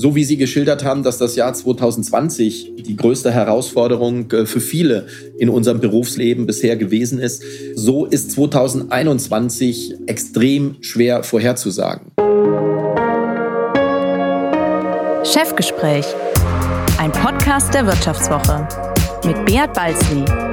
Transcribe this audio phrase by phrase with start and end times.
[0.00, 5.08] so wie Sie geschildert haben, dass das Jahr 2020 die größte Herausforderung äh, für viele
[5.38, 7.42] in unserem Berufsleben bisher gewesen ist,
[7.74, 12.12] so ist 2021 extrem schwer vorherzusagen.
[15.22, 16.06] Chefgespräch,
[16.98, 18.66] ein Podcast der Wirtschaftswoche
[19.26, 20.49] mit Beat Balzli.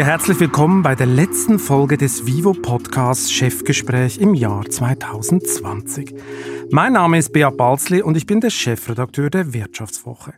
[0.00, 6.14] Ja, herzlich willkommen bei der letzten Folge des Vivo Podcasts Chefgespräch im Jahr 2020.
[6.70, 10.32] Mein Name ist Beat Balzli und ich bin der Chefredakteur der Wirtschaftswoche.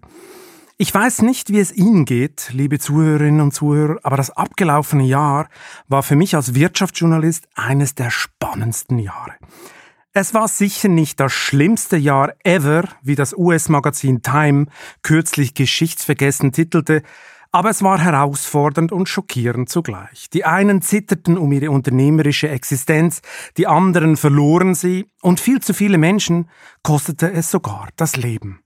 [0.78, 5.48] Ich weiß nicht, wie es Ihnen geht, liebe Zuhörerinnen und Zuhörer, aber das abgelaufene Jahr
[5.86, 9.34] war für mich als Wirtschaftsjournalist eines der spannendsten Jahre.
[10.12, 14.66] Es war sicher nicht das schlimmste Jahr ever, wie das US-Magazin Time
[15.02, 17.04] kürzlich geschichtsvergessen titelte,
[17.52, 20.30] aber es war herausfordernd und schockierend zugleich.
[20.30, 23.20] Die einen zitterten um ihre unternehmerische Existenz,
[23.58, 26.48] die anderen verloren sie und viel zu viele Menschen
[26.82, 28.61] kostete es sogar das Leben.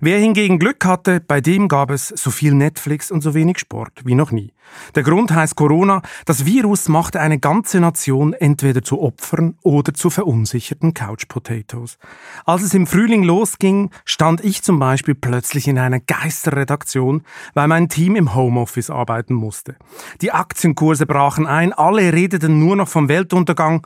[0.00, 4.02] Wer hingegen Glück hatte, bei dem gab es so viel Netflix und so wenig Sport
[4.04, 4.52] wie noch nie.
[4.94, 6.02] Der Grund heißt Corona.
[6.24, 11.98] Das Virus machte eine ganze Nation entweder zu Opfern oder zu verunsicherten Couch Potatoes.
[12.44, 17.22] Als es im Frühling losging, stand ich zum Beispiel plötzlich in einer Geisterredaktion,
[17.54, 19.74] weil mein Team im Homeoffice arbeiten musste.
[20.20, 23.84] Die Aktienkurse brachen ein, alle redeten nur noch vom Weltuntergang.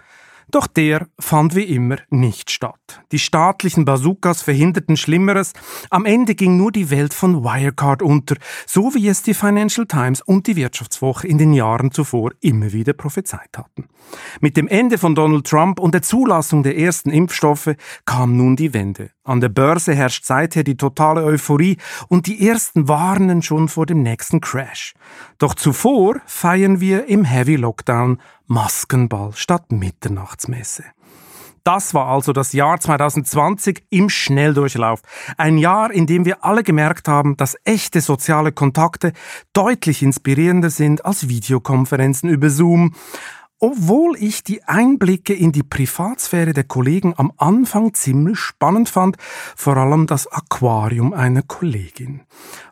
[0.52, 3.02] Doch der fand wie immer nicht statt.
[3.10, 5.54] Die staatlichen Bazookas verhinderten Schlimmeres.
[5.88, 8.36] Am Ende ging nur die Welt von Wirecard unter,
[8.66, 12.92] so wie es die Financial Times und die Wirtschaftswoche in den Jahren zuvor immer wieder
[12.92, 13.88] prophezeit hatten.
[14.40, 17.70] Mit dem Ende von Donald Trump und der Zulassung der ersten Impfstoffe
[18.04, 19.10] kam nun die Wende.
[19.24, 21.78] An der Börse herrscht seither die totale Euphorie
[22.08, 24.92] und die ersten warnen schon vor dem nächsten Crash.
[25.38, 28.18] Doch zuvor feiern wir im Heavy Lockdown
[28.52, 30.84] Maskenball statt Mitternachtsmesse.
[31.64, 35.00] Das war also das Jahr 2020 im Schnelldurchlauf.
[35.38, 39.14] Ein Jahr, in dem wir alle gemerkt haben, dass echte soziale Kontakte
[39.54, 42.94] deutlich inspirierender sind als Videokonferenzen über Zoom
[43.62, 49.16] obwohl ich die Einblicke in die Privatsphäre der Kollegen am Anfang ziemlich spannend fand,
[49.54, 52.22] vor allem das Aquarium einer Kollegin.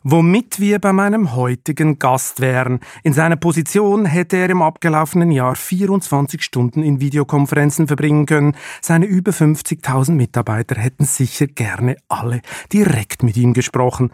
[0.03, 2.81] Womit wir bei meinem heutigen Gast wären.
[3.03, 8.57] In seiner Position hätte er im abgelaufenen Jahr 24 Stunden in Videokonferenzen verbringen können.
[8.81, 12.41] Seine über 50.000 Mitarbeiter hätten sicher gerne alle
[12.73, 14.11] direkt mit ihm gesprochen.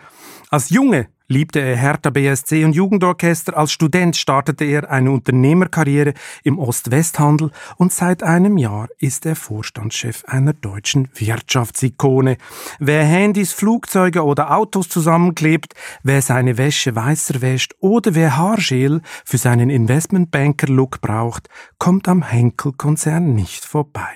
[0.52, 3.58] Als Junge liebte er Hertha BSC und Jugendorchester.
[3.58, 10.24] Als Student startete er eine Unternehmerkarriere im Ost-West-Handel und seit einem Jahr ist er Vorstandschef
[10.26, 12.38] einer deutschen Wirtschaftsikone.
[12.80, 15.74] Wer Handys, Flugzeuge oder Autos zusammenklebt,
[16.04, 23.36] wer seine Wäsche weißer wäscht oder wer Haargel für seinen Investmentbanker-Look braucht, kommt am Henkel-Konzern
[23.36, 24.16] nicht vorbei.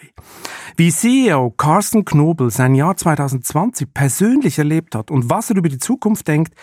[0.77, 5.77] Wie CEO Carsten Knobel sein Jahr 2020 persönlich erlebt hat und was er über die
[5.77, 6.53] Zukunft denkt,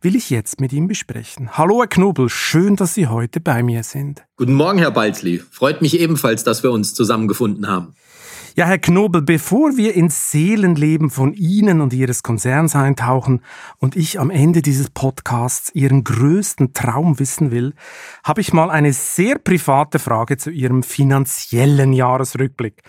[0.00, 1.56] will ich jetzt mit ihm besprechen.
[1.56, 4.24] Hallo Herr Knobel, schön, dass Sie heute bei mir sind.
[4.36, 5.42] Guten Morgen, Herr Balzli.
[5.50, 7.94] Freut mich ebenfalls, dass wir uns zusammengefunden haben.
[8.58, 13.42] Ja, Herr Knobel, bevor wir ins Seelenleben von Ihnen und Ihres Konzerns eintauchen
[13.80, 17.74] und ich am Ende dieses Podcasts Ihren größten Traum wissen will,
[18.24, 22.82] habe ich mal eine sehr private Frage zu Ihrem finanziellen Jahresrückblick.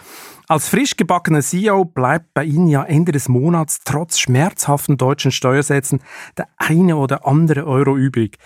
[0.47, 5.99] Als frisch gebackener CEO bleibt bei Ihnen ja Ende des Monats trotz schmerzhaften deutschen Steuersätzen
[6.37, 8.37] der eine oder andere Euro übrig.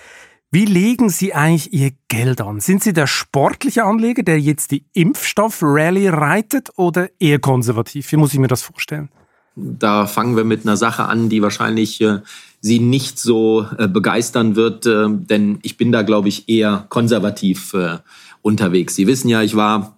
[0.53, 2.59] Wie legen Sie eigentlich Ihr Geld an?
[2.59, 8.11] Sind Sie der sportliche Anleger, der jetzt die Impfstoff-Rally reitet oder eher konservativ?
[8.11, 9.07] Wie muss ich mir das vorstellen?
[9.55, 12.19] Da fangen wir mit einer Sache an, die wahrscheinlich äh,
[12.59, 17.73] Sie nicht so äh, begeistern wird, äh, denn ich bin da, glaube ich, eher konservativ
[17.73, 17.99] äh,
[18.41, 18.95] unterwegs.
[18.95, 19.95] Sie wissen ja, ich war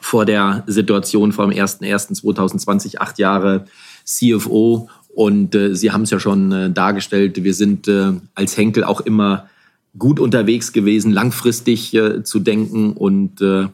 [0.00, 3.64] vor der Situation vom 01.01.2020 acht Jahre
[4.04, 7.90] CFO und äh, Sie haben es ja schon äh, dargestellt, wir sind
[8.36, 9.48] als Henkel auch immer
[9.98, 13.68] gut unterwegs gewesen, langfristig äh, zu denken und äh,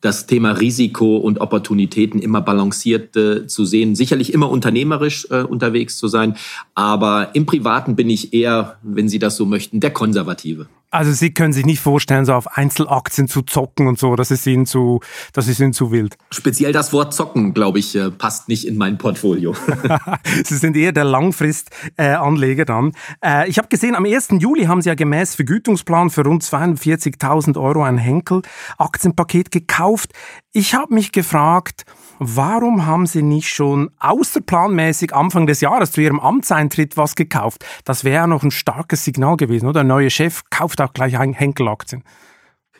[0.00, 3.94] das Thema Risiko und Opportunitäten immer balanciert äh, zu sehen.
[3.96, 6.36] Sicherlich immer unternehmerisch äh, unterwegs zu sein,
[6.74, 10.66] aber im Privaten bin ich eher, wenn Sie das so möchten, der Konservative.
[10.90, 14.46] Also Sie können sich nicht vorstellen, so auf Einzelaktien zu zocken und so, das ist
[14.46, 15.00] Ihnen zu,
[15.34, 16.16] das ist Ihnen zu wild.
[16.30, 19.54] Speziell das Wort zocken, glaube ich, äh, passt nicht in mein Portfolio.
[20.44, 22.92] Sie sind eher der Langfristanleger dann.
[23.22, 24.28] Äh, ich habe gesehen, am 1.
[24.38, 30.12] Juli haben Sie ja gemäß Vergütungsplan für rund 42.000 Euro ein Henkel-Aktienpaket gekauft.
[30.52, 31.84] Ich habe mich gefragt,
[32.20, 37.64] Warum haben Sie nicht schon außerplanmäßig Anfang des Jahres zu Ihrem Amtseintritt was gekauft?
[37.84, 39.78] Das wäre noch ein starkes Signal gewesen, oder?
[39.78, 42.02] Der neue Chef kauft auch gleich Henkelaktien.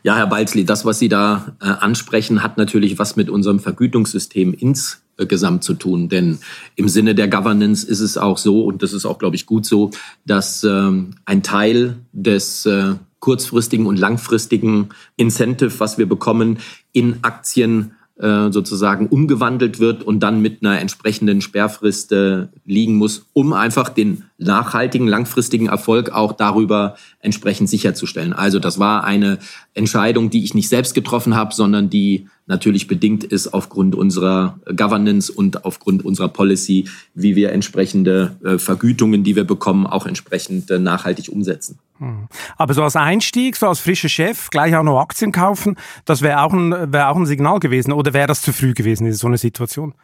[0.02, 4.54] Ja, Herr Balzli, das, was Sie da äh, ansprechen, hat natürlich was mit unserem Vergütungssystem
[4.54, 6.08] insgesamt zu tun.
[6.08, 6.38] Denn
[6.76, 9.66] im Sinne der Governance ist es auch so, und das ist auch, glaube ich, gut
[9.66, 9.90] so,
[10.24, 16.58] dass ähm, ein Teil des äh, kurzfristigen und langfristigen Incentive, was wir bekommen,
[16.92, 23.26] in Aktien äh, sozusagen umgewandelt wird und dann mit einer entsprechenden Sperrfrist äh, liegen muss,
[23.32, 28.32] um einfach den nachhaltigen, langfristigen Erfolg auch darüber entsprechend sicherzustellen.
[28.32, 29.38] Also das war eine
[29.74, 35.30] Entscheidung, die ich nicht selbst getroffen habe, sondern die natürlich bedingt ist aufgrund unserer Governance
[35.30, 40.78] und aufgrund unserer Policy, wie wir entsprechende äh, Vergütungen, die wir bekommen, auch entsprechend äh,
[40.78, 41.78] nachhaltig umsetzen.
[41.98, 42.28] Hm.
[42.56, 46.42] Aber so als Einstieg, so als frischer Chef, gleich auch noch Aktien kaufen, das wäre
[46.42, 49.26] auch, ein, wär auch ein Signal gewesen oder wäre das zu früh gewesen in so
[49.26, 49.94] einer Situation?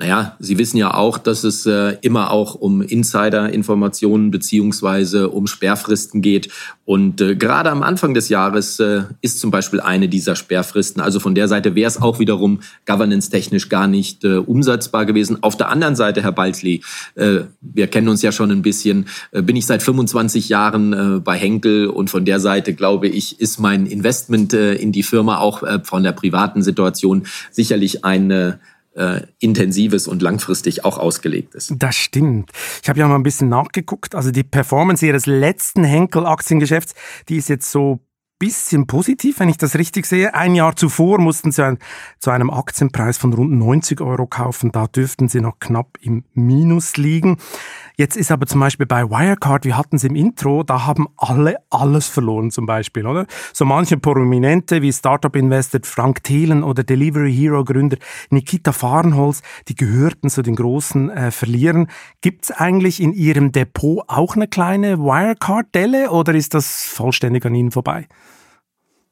[0.00, 6.22] Naja, Sie wissen ja auch, dass es äh, immer auch um Insider-Informationen beziehungsweise um Sperrfristen
[6.22, 6.50] geht.
[6.84, 11.02] Und äh, gerade am Anfang des Jahres äh, ist zum Beispiel eine dieser Sperrfristen.
[11.02, 15.42] Also von der Seite wäre es auch wiederum governance-technisch gar nicht äh, umsetzbar gewesen.
[15.42, 16.84] Auf der anderen Seite, Herr Balzli,
[17.16, 21.36] äh, wir kennen uns ja schon ein bisschen, äh, bin ich seit 25 Jahren bei
[21.36, 26.02] Henkel und von der Seite, glaube ich, ist mein Investment in die Firma auch von
[26.02, 28.60] der privaten Situation sicherlich eine
[28.98, 31.72] äh, intensives und langfristig auch ausgelegt ist.
[31.76, 32.50] Das stimmt.
[32.82, 34.14] Ich habe ja mal ein bisschen nachgeguckt.
[34.14, 36.94] Also die Performance ihres letzten Henkel-Aktiengeschäfts,
[37.28, 38.00] die ist jetzt so
[38.38, 40.34] bisschen positiv, wenn ich das richtig sehe.
[40.34, 41.78] Ein Jahr zuvor mussten sie ein,
[42.20, 44.70] zu einem Aktienpreis von rund 90 Euro kaufen.
[44.70, 47.38] Da dürften sie noch knapp im Minus liegen.
[48.00, 51.56] Jetzt ist aber zum Beispiel bei Wirecard, wir hatten es im Intro, da haben alle
[51.68, 53.26] alles verloren zum Beispiel, oder?
[53.52, 57.96] So manche Prominente wie Startup Investor Frank Thelen oder Delivery Hero Gründer
[58.30, 61.88] Nikita Fahrenholz, die gehörten zu den großen äh, Verlierern.
[62.20, 67.56] Gibt es eigentlich in Ihrem Depot auch eine kleine Wirecard-Delle oder ist das vollständig an
[67.56, 68.06] Ihnen vorbei?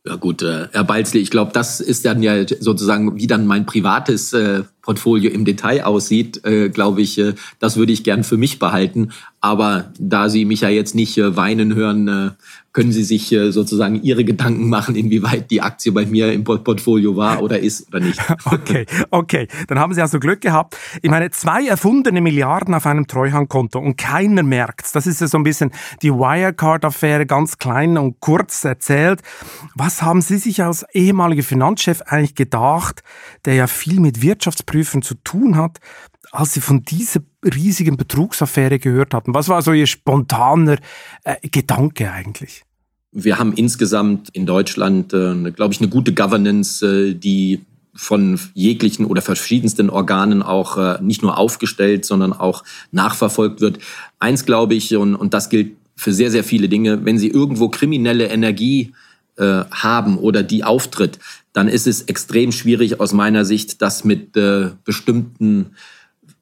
[0.06, 3.67] Ja gut, äh, Herr Balzli, ich glaube, das ist dann ja sozusagen, wie dann mein
[3.67, 8.37] privates äh, Portfolio im Detail aussieht, äh, glaube ich, äh, das würde ich gern für
[8.37, 9.11] mich behalten.
[9.41, 12.31] Aber da Sie mich ja jetzt nicht äh, weinen hören, äh,
[12.77, 17.17] können Sie sich äh, sozusagen Ihre Gedanken machen, inwieweit die Aktie bei mir im Portfolio
[17.17, 18.21] war oder ist oder nicht.
[18.44, 19.49] Okay, okay.
[19.69, 20.77] Dann haben Sie also Glück gehabt.
[21.00, 24.93] Ich meine, zwei erfundene Milliarden auf einem Treuhandkonto und keiner merkt's.
[24.93, 25.71] Das ist ja so ein bisschen
[26.03, 29.23] die Wirecard-Affäre, ganz klein und kurz erzählt.
[29.75, 33.03] Was haben Sie sich als ehemaliger Finanzchef eigentlich gedacht,
[33.47, 34.21] der ja viel mit
[34.76, 35.78] Wirtschaftsprüfern zu tun hat,
[36.32, 39.34] als Sie von dieser riesigen Betrugsaffäre gehört hatten?
[39.34, 40.78] Was war so Ihr spontaner
[41.25, 42.62] äh, Gedanke eigentlich?
[43.12, 47.61] Wir haben insgesamt in Deutschland, äh, glaube ich, eine gute Governance, äh, die
[47.94, 52.62] von jeglichen oder verschiedensten Organen auch äh, nicht nur aufgestellt, sondern auch
[52.93, 53.78] nachverfolgt wird.
[54.19, 57.70] Eins glaube ich, und, und das gilt für sehr, sehr viele Dinge, wenn Sie irgendwo
[57.70, 58.93] kriminelle Energie
[59.37, 61.19] äh, haben oder die auftritt,
[61.53, 65.71] dann ist es extrem schwierig aus meiner Sicht, das mit äh, bestimmten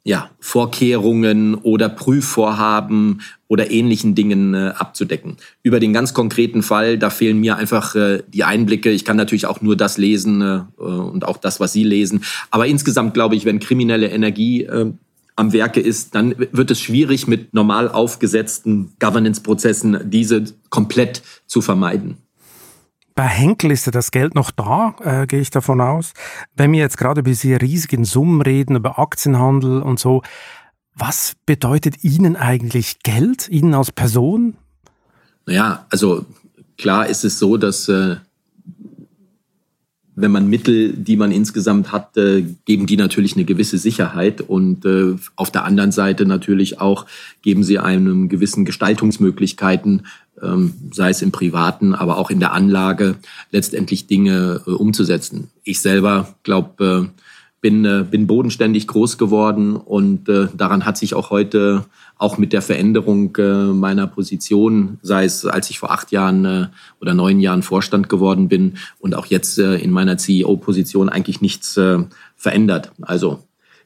[0.07, 5.39] ja, Vorkehrungen oder Prüfvorhaben oder ähnlichen Dingen äh, abzudecken.
[5.63, 8.91] Über den ganz konkreten Fall, da fehlen mir einfach äh, die Einblicke.
[8.91, 12.23] Ich kann natürlich auch nur das lesen äh, und auch das, was Sie lesen.
[12.51, 14.93] Aber insgesamt glaube ich, wenn kriminelle Energie äh,
[15.37, 22.19] am Werke ist, dann wird es schwierig, mit normal aufgesetzten Governance-Prozessen diese komplett zu vermeiden.
[23.15, 26.13] Bei Henkel ist ja das Geld noch da, äh, gehe ich davon aus.
[26.57, 30.23] Wenn wir jetzt gerade über diese riesigen Summen reden, über Aktienhandel und so,
[30.97, 34.57] was bedeutet Ihnen eigentlich Geld, Ihnen als Person?
[35.47, 36.27] Naja, also
[36.77, 38.17] klar ist es so, dass äh,
[40.17, 44.85] wenn man Mittel, die man insgesamt hat, äh, geben die natürlich eine gewisse Sicherheit und
[44.85, 47.07] äh, auf der anderen Seite natürlich auch
[47.43, 50.07] geben sie einem gewissen Gestaltungsmöglichkeiten,
[50.41, 53.17] ähm, sei es im Privaten, aber auch in der Anlage,
[53.51, 55.51] letztendlich Dinge äh, umzusetzen.
[55.65, 57.23] Ich selber glaube, äh,
[57.61, 62.53] bin, äh, bin bodenständig groß geworden und äh, daran hat sich auch heute auch mit
[62.53, 66.67] der Veränderung äh, meiner Position, sei es als ich vor acht Jahren äh,
[67.01, 71.79] oder neun Jahren Vorstand geworden bin und auch jetzt äh, in meiner CEO-Position eigentlich nichts
[72.37, 72.93] verändert.
[73.03, 73.41] Also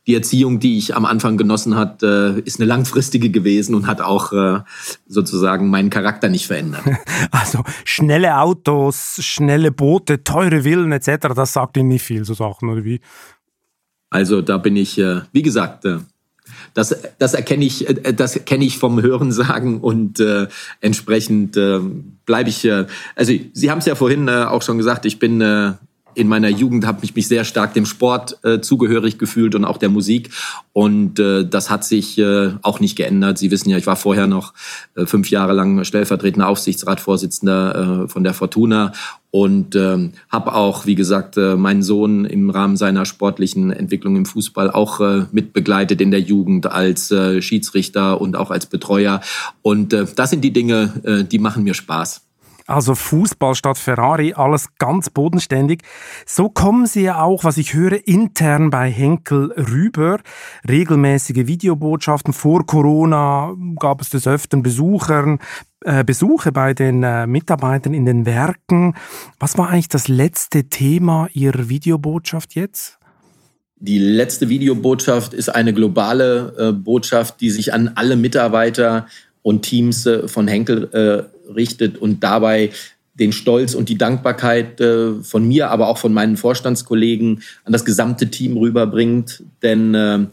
[0.07, 4.63] die Erziehung, die ich am Anfang genossen hat, ist eine langfristige gewesen und hat auch
[5.07, 6.83] sozusagen meinen Charakter nicht verändert.
[7.31, 12.69] Also schnelle Autos, schnelle Boote, teure Villen etc., das sagt Ihnen nicht viel, so Sachen,
[12.69, 13.01] oder wie?
[14.11, 15.87] Also da bin ich, wie gesagt,
[16.75, 20.49] das, das erkenne ich, das kenne ich vom Hörensagen und äh,
[20.81, 21.81] entsprechend äh,
[22.27, 22.65] bleibe ich.
[22.65, 22.87] Äh,
[23.17, 25.07] also Sie haben es ja vorhin äh, auch schon gesagt.
[25.07, 25.73] Ich bin äh,
[26.19, 29.77] in meiner Jugend habe ich mich sehr stark dem Sport äh, zugehörig gefühlt und auch
[29.77, 30.31] der Musik.
[30.73, 33.39] Und äh, das hat sich äh, auch nicht geändert.
[33.39, 34.53] Sie wissen ja, ich war vorher noch
[34.97, 38.93] äh, fünf Jahre lang stellvertretender Aufsichtsratsvorsitzender äh, von der Fortuna
[39.31, 44.27] und ähm, habe auch, wie gesagt, äh, meinen Sohn im Rahmen seiner sportlichen Entwicklung im
[44.27, 49.21] Fußball auch äh, mitbegleitet in der Jugend als äh, Schiedsrichter und auch als Betreuer.
[49.63, 52.28] Und äh, das sind die Dinge, äh, die machen mir Spaß.
[52.69, 55.81] Also Fußball statt Ferrari, alles ganz bodenständig.
[56.27, 60.21] So kommen Sie ja auch, was ich höre, intern bei Henkel rüber.
[60.69, 62.35] Regelmäßige Videobotschaften.
[62.35, 65.39] Vor Corona gab es des Öfteren Besuchern,
[65.83, 68.95] äh, Besuche bei den äh, Mitarbeitern in den Werken.
[69.41, 72.99] Was war eigentlich das letzte Thema Ihrer Videobotschaft jetzt?
[73.81, 79.07] Die letzte Videobotschaft ist eine globale äh, Botschaft, die sich an alle Mitarbeiter
[79.41, 82.71] und Teams äh, von Henkel äh, richtet und dabei
[83.15, 87.85] den Stolz und die Dankbarkeit äh, von mir, aber auch von meinen Vorstandskollegen an das
[87.85, 89.43] gesamte Team rüberbringt.
[89.63, 90.27] Denn äh,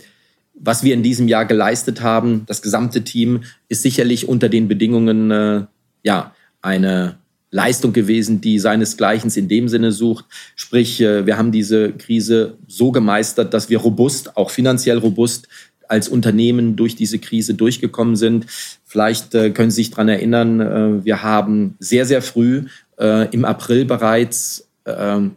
[0.53, 5.31] was wir in diesem Jahr geleistet haben, das gesamte Team, ist sicherlich unter den Bedingungen
[5.31, 5.65] äh,
[6.03, 7.17] ja eine
[7.51, 10.25] Leistung gewesen, die seinesgleichen in dem Sinne sucht.
[10.55, 15.47] Sprich, äh, wir haben diese Krise so gemeistert, dass wir robust, auch finanziell robust
[15.87, 18.45] als Unternehmen durch diese Krise durchgekommen sind.
[18.85, 22.65] Vielleicht äh, können Sie sich daran erinnern, äh, wir haben sehr, sehr früh
[22.97, 25.31] äh, im April bereits ähm,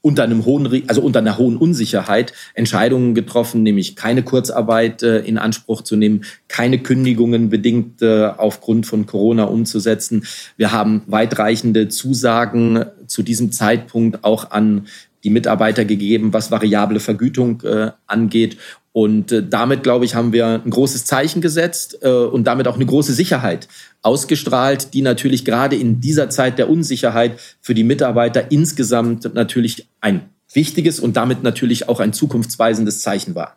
[0.00, 5.38] unter einem hohen, also unter einer hohen Unsicherheit Entscheidungen getroffen, nämlich keine Kurzarbeit äh, in
[5.38, 10.24] Anspruch zu nehmen, keine Kündigungen bedingt äh, aufgrund von Corona umzusetzen.
[10.56, 14.86] Wir haben weitreichende Zusagen zu diesem Zeitpunkt auch an
[15.24, 18.56] die Mitarbeiter gegeben, was variable Vergütung äh, angeht.
[18.92, 22.76] Und äh, damit, glaube ich, haben wir ein großes Zeichen gesetzt äh, und damit auch
[22.76, 23.68] eine große Sicherheit
[24.02, 30.30] ausgestrahlt, die natürlich gerade in dieser Zeit der Unsicherheit für die Mitarbeiter insgesamt natürlich ein
[30.52, 33.56] wichtiges und damit natürlich auch ein zukunftsweisendes Zeichen war.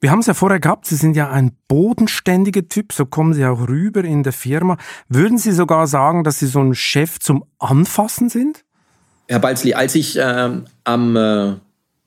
[0.00, 3.44] Wir haben es ja vorher gehabt, Sie sind ja ein bodenständiger Typ, so kommen Sie
[3.46, 4.76] auch rüber in der Firma.
[5.08, 8.64] Würden Sie sogar sagen, dass Sie so ein Chef zum Anfassen sind?
[9.28, 10.50] Herr Balzli, als ich äh,
[10.84, 11.60] am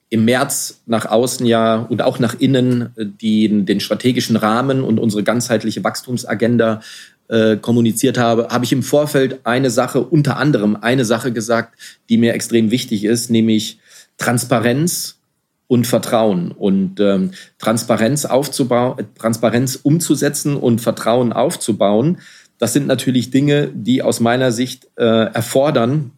[0.10, 5.00] im März nach außen ja und auch nach innen äh, die, den strategischen Rahmen und
[5.00, 6.82] unsere ganzheitliche Wachstumsagenda
[7.30, 11.78] äh, kommuniziert habe, habe ich im Vorfeld eine Sache, unter anderem eine Sache gesagt,
[12.10, 13.80] die mir extrem wichtig ist, nämlich
[14.18, 15.20] Transparenz
[15.68, 22.18] und Vertrauen und ähm, Transparenz aufzubauen, Transparenz umzusetzen und Vertrauen aufzubauen.
[22.58, 26.12] Das sind natürlich Dinge, die aus meiner Sicht äh, erfordern,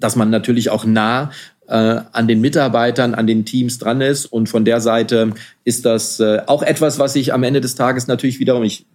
[0.00, 1.30] dass man natürlich auch nah
[1.72, 4.26] an den Mitarbeitern, an den Teams dran ist.
[4.26, 5.32] Und von der Seite
[5.64, 8.86] ist das äh, auch etwas, was ich am Ende des Tages natürlich wiederum, ich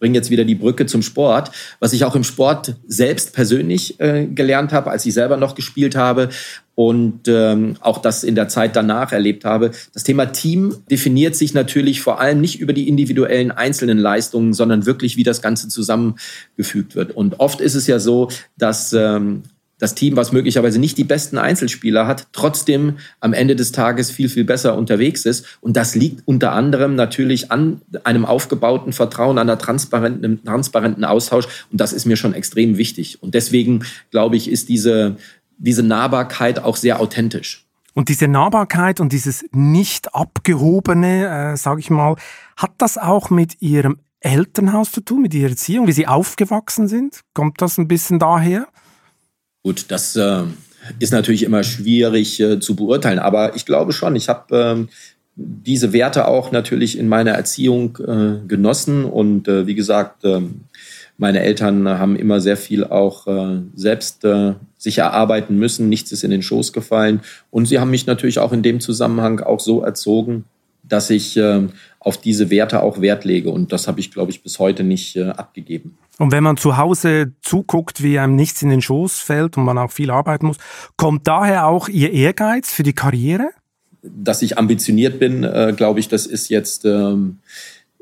[0.00, 4.26] bringe jetzt wieder die Brücke zum Sport, was ich auch im Sport selbst persönlich äh,
[4.26, 6.30] gelernt habe, als ich selber noch gespielt habe
[6.74, 9.70] und ähm, auch das in der Zeit danach erlebt habe.
[9.92, 14.86] Das Thema Team definiert sich natürlich vor allem nicht über die individuellen einzelnen Leistungen, sondern
[14.86, 17.14] wirklich, wie das Ganze zusammengefügt wird.
[17.14, 19.42] Und oft ist es ja so, dass ähm,
[19.80, 24.28] das Team, was möglicherweise nicht die besten Einzelspieler hat, trotzdem am Ende des Tages viel,
[24.28, 25.46] viel besser unterwegs ist.
[25.60, 31.46] Und das liegt unter anderem natürlich an einem aufgebauten Vertrauen, an einer transparenten, transparenten Austausch.
[31.72, 33.22] Und das ist mir schon extrem wichtig.
[33.22, 35.16] Und deswegen, glaube ich, ist diese,
[35.58, 37.64] diese Nahbarkeit auch sehr authentisch.
[37.94, 42.16] Und diese Nahbarkeit und dieses nicht abgehobene, äh, sage ich mal,
[42.56, 47.22] hat das auch mit Ihrem Elternhaus zu tun, mit Ihrer Erziehung, wie Sie aufgewachsen sind?
[47.34, 48.68] Kommt das ein bisschen daher?
[49.62, 50.44] Gut, das äh,
[50.98, 54.92] ist natürlich immer schwierig äh, zu beurteilen, aber ich glaube schon, ich habe äh,
[55.36, 60.40] diese Werte auch natürlich in meiner Erziehung äh, genossen und äh, wie gesagt, äh,
[61.20, 65.90] meine Eltern haben immer sehr viel auch äh, selbst äh, sich erarbeiten müssen.
[65.90, 67.20] Nichts ist in den Schoß gefallen.
[67.50, 70.46] Und sie haben mich natürlich auch in dem Zusammenhang auch so erzogen,
[70.90, 71.66] dass ich äh,
[71.98, 73.50] auf diese Werte auch Wert lege.
[73.50, 75.96] Und das habe ich, glaube ich, bis heute nicht äh, abgegeben.
[76.18, 79.78] Und wenn man zu Hause zuguckt, wie einem nichts in den Schoß fällt und man
[79.78, 80.58] auch viel arbeiten muss,
[80.96, 83.48] kommt daher auch Ihr Ehrgeiz für die Karriere?
[84.02, 87.38] Dass ich ambitioniert bin, äh, glaube ich, das ist jetzt, ähm,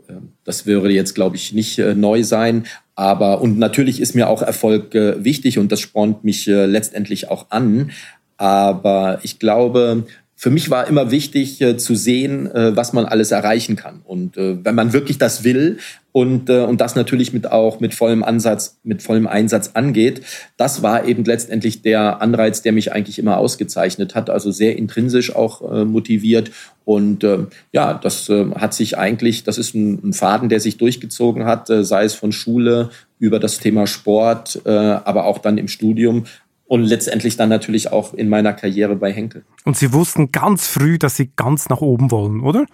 [0.09, 0.14] äh,
[0.45, 2.66] das würde jetzt, glaube ich, nicht äh, neu sein.
[2.95, 7.30] Aber, und natürlich ist mir auch Erfolg äh, wichtig und das spornt mich äh, letztendlich
[7.30, 7.92] auch an.
[8.37, 10.04] Aber ich glaube,
[10.40, 14.02] für mich war immer wichtig äh, zu sehen, äh, was man alles erreichen kann.
[14.04, 15.78] Und äh, wenn man wirklich das will
[16.12, 20.23] und, äh, und das natürlich mit auch mit vollem Ansatz, mit vollem Einsatz angeht,
[20.57, 24.30] das war eben letztendlich der Anreiz, der mich eigentlich immer ausgezeichnet hat.
[24.30, 26.52] Also sehr intrinsisch auch äh, motiviert.
[26.85, 27.38] Und äh,
[27.73, 31.68] ja, das äh, hat sich eigentlich, das ist ein, ein Faden, der sich durchgezogen hat,
[31.68, 36.26] äh, sei es von Schule über das Thema Sport, aber auch dann im Studium
[36.69, 39.45] und letztendlich dann natürlich auch in meiner Karriere bei Henkel.
[39.65, 42.67] Und Sie wussten ganz früh, dass Sie ganz nach oben wollen, oder?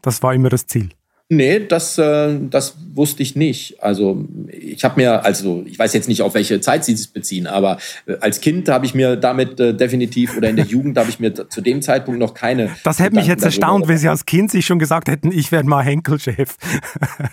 [0.00, 0.88] Das war immer das Ziel.
[1.32, 3.82] Nee, das, äh, das wusste ich nicht.
[3.82, 7.46] Also ich habe mir, also ich weiß jetzt nicht, auf welche Zeit Sie es beziehen,
[7.46, 11.08] aber äh, als Kind habe ich mir damit äh, definitiv oder in der Jugend habe
[11.08, 12.68] ich mir zu dem Zeitpunkt noch keine.
[12.84, 15.66] Das hätte mich jetzt erstaunt, wenn Sie als Kind sich schon gesagt hätten, ich werde
[15.66, 16.56] mal Henkelchef.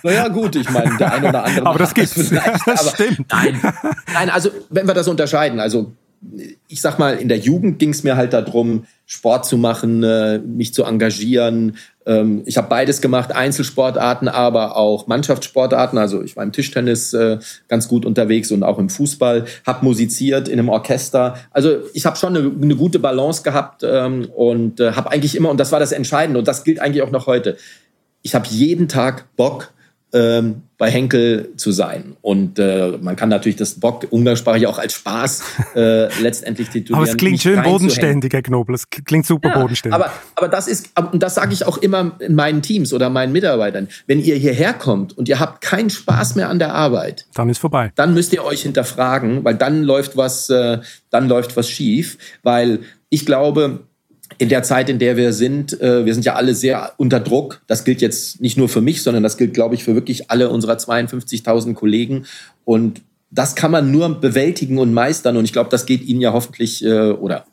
[0.03, 1.65] Naja, gut, ich meine, der eine oder andere.
[1.65, 2.15] aber das gibt's.
[2.65, 3.25] Das stimmt.
[3.31, 3.59] Nein,
[4.13, 5.91] nein, also wenn wir das unterscheiden, also
[6.67, 10.39] ich sag mal, in der Jugend ging es mir halt darum, Sport zu machen, äh,
[10.39, 11.77] mich zu engagieren.
[12.05, 15.97] Ähm, ich habe beides gemacht, Einzelsportarten, aber auch Mannschaftssportarten.
[15.97, 20.47] Also ich war im Tischtennis äh, ganz gut unterwegs und auch im Fußball, habe musiziert
[20.47, 21.35] in einem Orchester.
[21.51, 25.49] Also ich habe schon eine, eine, gute Balance gehabt ähm, und äh, habe eigentlich immer,
[25.49, 27.57] und das war das Entscheidende, und das gilt eigentlich auch noch heute,
[28.21, 29.71] ich habe jeden Tag Bock,
[30.11, 32.15] ähm, bei Henkel zu sein.
[32.21, 35.43] Und äh, man kann natürlich das Bock umgangssprachlich auch als Spaß
[35.75, 37.01] äh, letztendlich titulieren.
[37.01, 38.75] Aber es klingt schön bodenständig, Herr Knobel.
[38.75, 39.93] Es klingt super ja, bodenständig.
[39.93, 43.33] Aber, aber das ist, und das sage ich auch immer in meinen Teams oder meinen
[43.33, 43.89] Mitarbeitern.
[44.07, 47.57] Wenn ihr hierher kommt und ihr habt keinen Spaß mehr an der Arbeit, dann ist
[47.57, 47.91] vorbei.
[47.95, 52.17] Dann müsst ihr euch hinterfragen, weil dann läuft was, äh, dann läuft was schief.
[52.41, 53.81] Weil ich glaube,
[54.37, 57.61] in der Zeit, in der wir sind, äh, wir sind ja alle sehr unter Druck.
[57.67, 60.49] Das gilt jetzt nicht nur für mich, sondern das gilt, glaube ich, für wirklich alle
[60.49, 62.25] unserer 52.000 Kollegen.
[62.63, 65.37] Und das kann man nur bewältigen und meistern.
[65.37, 67.45] Und ich glaube, das geht Ihnen ja hoffentlich äh, oder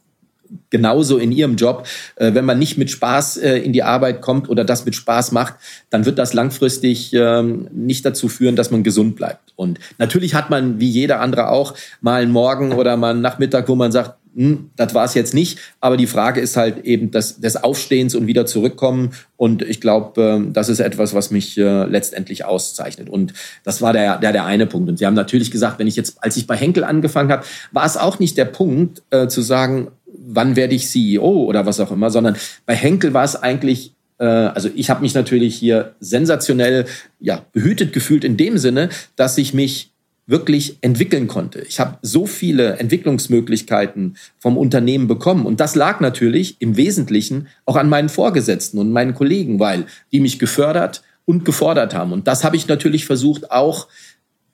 [0.71, 1.87] genauso in Ihrem Job.
[2.17, 5.33] Äh, wenn man nicht mit Spaß äh, in die Arbeit kommt oder das mit Spaß
[5.33, 5.55] macht,
[5.91, 9.53] dann wird das langfristig ähm, nicht dazu führen, dass man gesund bleibt.
[9.57, 13.69] Und natürlich hat man, wie jeder andere auch, mal einen Morgen oder mal einen Nachmittag,
[13.69, 15.59] wo man sagt, das war es jetzt nicht.
[15.81, 19.13] Aber die Frage ist halt eben das, des Aufstehens und wieder zurückkommen.
[19.37, 23.09] Und ich glaube, äh, das ist etwas, was mich äh, letztendlich auszeichnet.
[23.09, 23.33] Und
[23.65, 24.91] das war der, der, der eine Punkt.
[24.91, 27.87] Und Sie haben natürlich gesagt, wenn ich jetzt, als ich bei Henkel angefangen habe, war
[27.87, 31.91] es auch nicht der Punkt äh, zu sagen, wann werde ich CEO oder was auch
[31.91, 36.87] immer, sondern bei Henkel war es eigentlich äh, also ich habe mich natürlich hier sensationell
[37.21, 39.93] ja, behütet gefühlt in dem Sinne, dass ich mich
[40.27, 41.61] wirklich entwickeln konnte.
[41.61, 45.47] Ich habe so viele Entwicklungsmöglichkeiten vom Unternehmen bekommen.
[45.47, 50.21] Und das lag natürlich im Wesentlichen auch an meinen Vorgesetzten und meinen Kollegen, weil die
[50.21, 52.13] mich gefördert und gefordert haben.
[52.13, 53.89] Und das habe ich natürlich versucht auch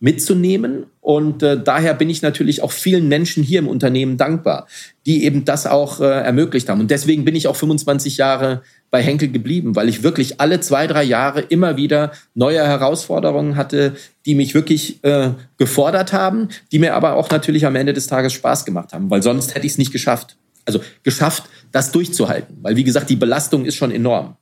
[0.03, 0.87] mitzunehmen.
[1.01, 4.67] Und äh, daher bin ich natürlich auch vielen Menschen hier im Unternehmen dankbar,
[5.07, 6.81] die eben das auch äh, ermöglicht haben.
[6.81, 10.88] Und deswegen bin ich auch 25 Jahre bei Henkel geblieben, weil ich wirklich alle zwei,
[10.88, 13.95] drei Jahre immer wieder neue Herausforderungen hatte,
[14.27, 18.33] die mich wirklich äh, gefordert haben, die mir aber auch natürlich am Ende des Tages
[18.33, 20.37] Spaß gemacht haben, weil sonst hätte ich es nicht geschafft.
[20.65, 24.37] Also geschafft, das durchzuhalten, weil wie gesagt, die Belastung ist schon enorm.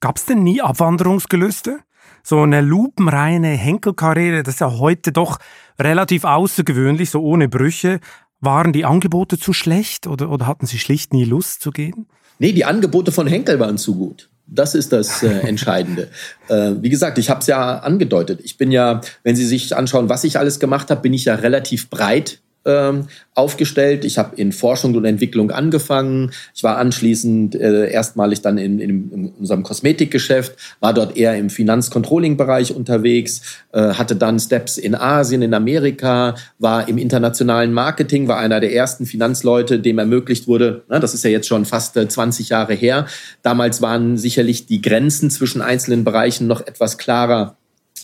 [0.00, 1.80] Gab es denn nie Abwanderungsgelüste?
[2.26, 5.38] So eine lupenreine Henkelkarriere, das ist ja heute doch
[5.78, 8.00] relativ außergewöhnlich, so ohne Brüche.
[8.40, 12.06] Waren die Angebote zu schlecht oder, oder hatten Sie schlicht nie Lust zu gehen?
[12.38, 14.30] Nee, die Angebote von Henkel waren zu gut.
[14.46, 16.10] Das ist das äh, Entscheidende.
[16.48, 18.40] äh, wie gesagt, ich habe es ja angedeutet.
[18.42, 21.34] Ich bin ja, wenn Sie sich anschauen, was ich alles gemacht habe, bin ich ja
[21.34, 24.04] relativ breit ähm, aufgestellt.
[24.04, 26.30] Ich habe in Forschung und Entwicklung angefangen.
[26.54, 31.50] Ich war anschließend äh, erstmalig dann in, in, in, unserem Kosmetikgeschäft, war dort eher im
[31.50, 38.38] Finanz-Controlling-Bereich unterwegs, äh, hatte dann Steps in Asien, in Amerika, war im internationalen Marketing, war
[38.38, 42.08] einer der ersten Finanzleute, dem ermöglicht wurde, na, das ist ja jetzt schon fast äh,
[42.08, 43.06] 20 Jahre her.
[43.42, 47.56] Damals waren sicherlich die Grenzen zwischen einzelnen Bereichen noch etwas klarer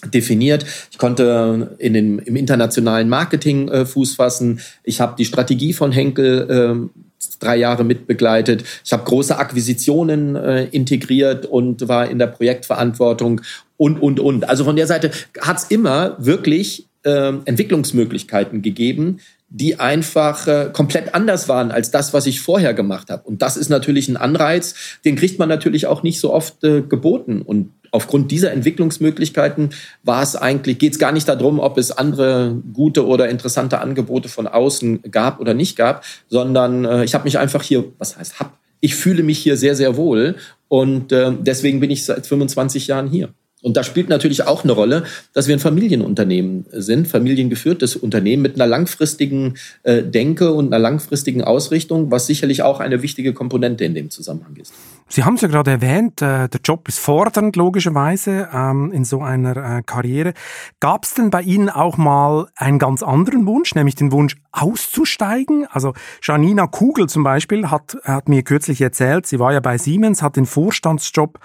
[0.07, 0.65] definiert.
[0.91, 4.61] Ich konnte in den, im internationalen Marketing äh, Fuß fassen.
[4.83, 7.01] Ich habe die Strategie von Henkel äh,
[7.39, 8.65] drei Jahre mitbegleitet.
[8.85, 13.43] Ich habe große Akquisitionen äh, integriert und war in der Projektverantwortung
[13.77, 14.49] und, und, und.
[14.49, 15.11] Also von der Seite
[15.41, 22.15] hat es immer wirklich äh, Entwicklungsmöglichkeiten gegeben, die einfach äh, komplett anders waren als das,
[22.15, 23.25] was ich vorher gemacht habe.
[23.25, 26.83] Und das ist natürlich ein Anreiz, den kriegt man natürlich auch nicht so oft äh,
[26.83, 27.43] geboten.
[27.43, 29.71] Und aufgrund dieser Entwicklungsmöglichkeiten
[30.05, 34.29] war es eigentlich, geht es gar nicht darum, ob es andere gute oder interessante Angebote
[34.29, 38.39] von außen gab oder nicht gab, sondern äh, ich habe mich einfach hier, was heißt
[38.39, 40.37] hab, ich fühle mich hier sehr, sehr wohl
[40.69, 43.31] und äh, deswegen bin ich seit 25 Jahren hier.
[43.63, 48.55] Und da spielt natürlich auch eine Rolle, dass wir ein Familienunternehmen sind, familiengeführtes Unternehmen mit
[48.55, 53.95] einer langfristigen äh, Denke und einer langfristigen Ausrichtung, was sicherlich auch eine wichtige Komponente in
[53.95, 54.73] dem Zusammenhang ist.
[55.13, 59.23] Sie haben es ja gerade erwähnt, äh, der Job ist fordernd, logischerweise, ähm, in so
[59.23, 60.35] einer äh, Karriere.
[60.79, 65.67] Gab es denn bei Ihnen auch mal einen ganz anderen Wunsch, nämlich den Wunsch auszusteigen?
[65.69, 70.23] Also Janina Kugel zum Beispiel hat, hat mir kürzlich erzählt, sie war ja bei Siemens,
[70.23, 71.41] hat den Vorstandsjob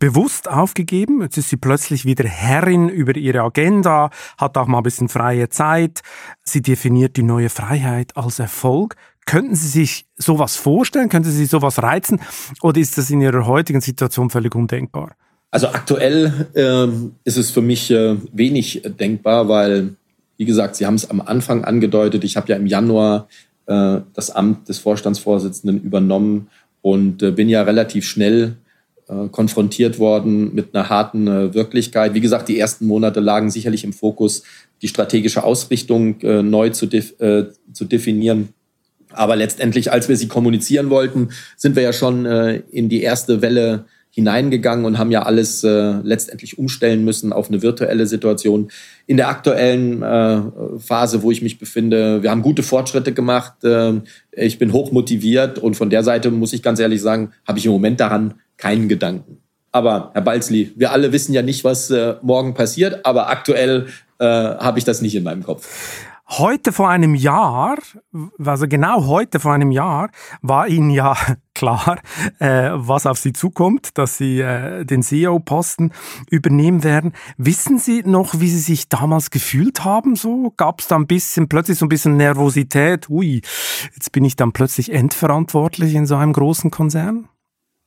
[0.00, 1.22] bewusst aufgegeben.
[1.22, 5.48] Jetzt ist sie plötzlich wieder Herrin über ihre Agenda, hat auch mal ein bisschen freie
[5.50, 6.02] Zeit.
[6.42, 8.96] Sie definiert die neue Freiheit als Erfolg.
[9.26, 11.08] Könnten Sie sich sowas vorstellen?
[11.08, 12.20] Könnten Sie sich sowas reizen?
[12.62, 15.16] Oder ist das in Ihrer heutigen Situation völlig undenkbar?
[15.50, 16.88] Also aktuell äh,
[17.24, 19.94] ist es für mich äh, wenig denkbar, weil,
[20.36, 23.28] wie gesagt, Sie haben es am Anfang angedeutet, ich habe ja im Januar
[23.66, 26.48] äh, das Amt des Vorstandsvorsitzenden übernommen
[26.82, 28.56] und äh, bin ja relativ schnell
[29.08, 32.14] äh, konfrontiert worden mit einer harten äh, Wirklichkeit.
[32.14, 34.42] Wie gesagt, die ersten Monate lagen sicherlich im Fokus,
[34.82, 38.50] die strategische Ausrichtung neu zu, def zu definieren
[39.14, 43.42] aber letztendlich, als wir sie kommunizieren wollten, sind wir ja schon äh, in die erste
[43.42, 48.70] Welle hineingegangen und haben ja alles äh, letztendlich umstellen müssen auf eine virtuelle Situation.
[49.06, 50.40] In der aktuellen äh,
[50.78, 53.64] Phase, wo ich mich befinde, wir haben gute Fortschritte gemacht.
[53.64, 53.94] Äh,
[54.30, 57.66] ich bin hoch motiviert und von der Seite muss ich ganz ehrlich sagen, habe ich
[57.66, 59.38] im Moment daran keinen Gedanken.
[59.72, 63.86] Aber Herr Balzli, wir alle wissen ja nicht, was äh, morgen passiert, aber aktuell
[64.20, 66.06] äh, habe ich das nicht in meinem Kopf.
[66.26, 67.76] Heute vor einem Jahr,
[68.42, 70.10] also genau heute vor einem Jahr,
[70.40, 71.14] war Ihnen ja
[71.54, 71.98] klar,
[72.38, 75.92] äh, was auf Sie zukommt, dass Sie äh, den CEO-Posten
[76.30, 77.12] übernehmen werden.
[77.36, 80.16] Wissen Sie noch, wie Sie sich damals gefühlt haben?
[80.16, 83.10] So gab es da ein bisschen plötzlich so ein bisschen Nervosität.
[83.10, 83.42] Ui,
[83.94, 87.28] jetzt bin ich dann plötzlich endverantwortlich in so einem großen Konzern.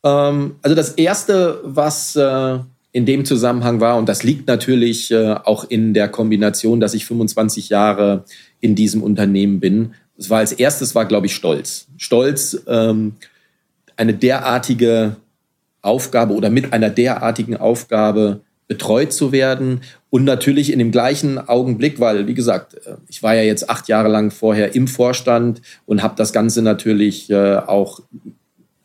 [0.03, 2.59] Ähm, also das erste, was äh
[2.97, 3.95] in dem Zusammenhang war.
[3.95, 8.25] Und das liegt natürlich äh, auch in der Kombination, dass ich 25 Jahre
[8.59, 9.93] in diesem Unternehmen bin.
[10.17, 11.85] Es war als erstes, war, glaube ich, Stolz.
[11.97, 13.13] Stolz, ähm,
[13.97, 15.15] eine derartige
[15.83, 21.99] Aufgabe oder mit einer derartigen Aufgabe betreut zu werden und natürlich in dem gleichen Augenblick,
[21.99, 26.01] weil, wie gesagt, äh, ich war ja jetzt acht Jahre lang vorher im Vorstand und
[26.01, 27.99] habe das Ganze natürlich äh, auch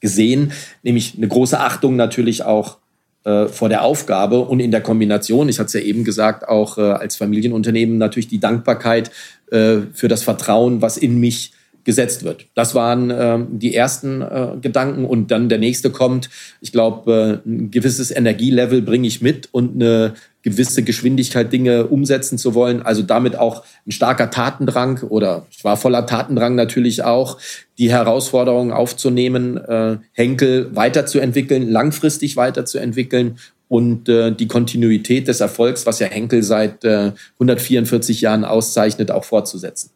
[0.01, 2.82] gesehen, nämlich eine große Achtung natürlich auch
[3.25, 6.79] äh, vor der Aufgabe und in der Kombination, ich hatte es ja eben gesagt, auch
[6.79, 9.11] äh, als Familienunternehmen natürlich die Dankbarkeit
[9.51, 11.53] äh, für das Vertrauen, was in mich
[11.85, 12.47] gesetzt wird.
[12.55, 16.31] Das waren äh, die ersten äh, Gedanken und dann der nächste kommt.
[16.61, 22.37] Ich glaube, äh, ein gewisses Energielevel bringe ich mit und eine gewisse Geschwindigkeit Dinge umsetzen
[22.37, 22.83] zu wollen.
[22.83, 27.39] Also damit auch ein starker Tatendrang oder ich war voller Tatendrang natürlich auch,
[27.79, 35.99] die Herausforderungen aufzunehmen, äh, Henkel weiterzuentwickeln, langfristig weiterzuentwickeln und äh, die Kontinuität des Erfolgs, was
[35.99, 39.91] ja Henkel seit äh, 144 Jahren auszeichnet, auch fortzusetzen.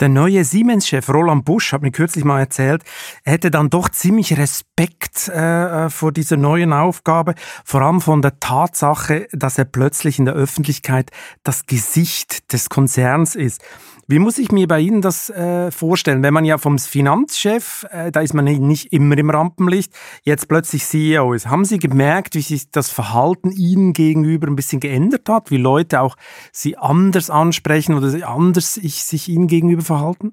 [0.00, 2.84] Der neue Siemens-Chef Roland Busch hat mir kürzlich mal erzählt,
[3.22, 7.34] er hätte dann doch ziemlich Respekt äh, äh, vor dieser neuen Aufgabe,
[7.66, 11.10] vor allem von der Tatsache, dass er plötzlich in der Öffentlichkeit
[11.42, 13.62] das Gesicht des Konzerns ist.
[14.10, 16.24] Wie muss ich mir bei Ihnen das äh, vorstellen?
[16.24, 19.92] Wenn man ja vom Finanzchef, äh, da ist man nicht immer im Rampenlicht,
[20.24, 21.46] jetzt plötzlich CEO ist.
[21.46, 25.52] Haben Sie gemerkt, wie sich das Verhalten Ihnen gegenüber ein bisschen geändert hat?
[25.52, 26.16] Wie Leute auch
[26.50, 30.32] Sie anders ansprechen oder anders sich Ihnen gegenüber verhalten?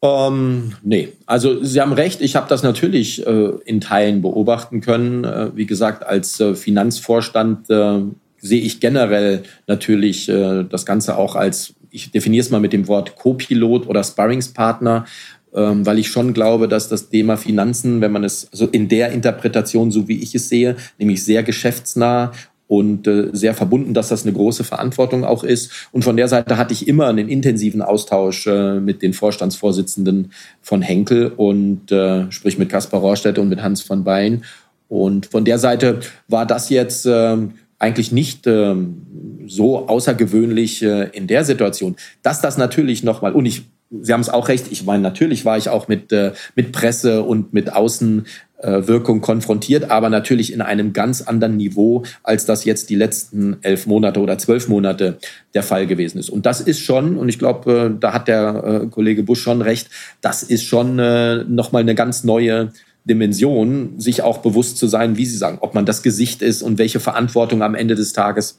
[0.00, 5.24] Ähm, nee, also Sie haben recht, ich habe das natürlich äh, in Teilen beobachten können.
[5.24, 8.02] Äh, wie gesagt, als äh, Finanzvorstand äh,
[8.38, 12.88] sehe ich generell natürlich äh, das Ganze auch als ich definiere es mal mit dem
[12.88, 15.06] Wort Co-Pilot oder Sparringspartner,
[15.54, 19.10] ähm, weil ich schon glaube, dass das Thema Finanzen, wenn man es also in der
[19.12, 22.32] Interpretation, so wie ich es sehe, nämlich sehr geschäftsnah
[22.70, 25.88] und äh, sehr verbunden, dass das eine große Verantwortung auch ist.
[25.90, 30.30] Und von der Seite hatte ich immer einen intensiven Austausch äh, mit den Vorstandsvorsitzenden
[30.62, 34.44] von Henkel und äh, sprich mit Kaspar Rohrstedt und mit Hans von Bein.
[34.86, 35.98] Und von der Seite
[36.28, 37.38] war das jetzt äh,
[37.80, 39.06] eigentlich nicht ähm,
[39.46, 41.96] so außergewöhnlich äh, in der Situation.
[42.22, 45.58] Dass das natürlich nochmal, und ich, Sie haben es auch recht, ich meine, natürlich war
[45.58, 50.92] ich auch mit, äh, mit Presse und mit Außenwirkung äh, konfrontiert, aber natürlich in einem
[50.92, 55.18] ganz anderen Niveau, als das jetzt die letzten elf Monate oder zwölf Monate
[55.54, 56.30] der Fall gewesen ist.
[56.30, 59.60] Und das ist schon, und ich glaube, äh, da hat der äh, Kollege Busch schon
[59.60, 59.88] recht,
[60.20, 62.72] das ist schon äh, nochmal eine ganz neue
[63.04, 66.78] Dimension, sich auch bewusst zu sein, wie Sie sagen, ob man das Gesicht ist und
[66.78, 68.58] welche Verantwortung am Ende des Tages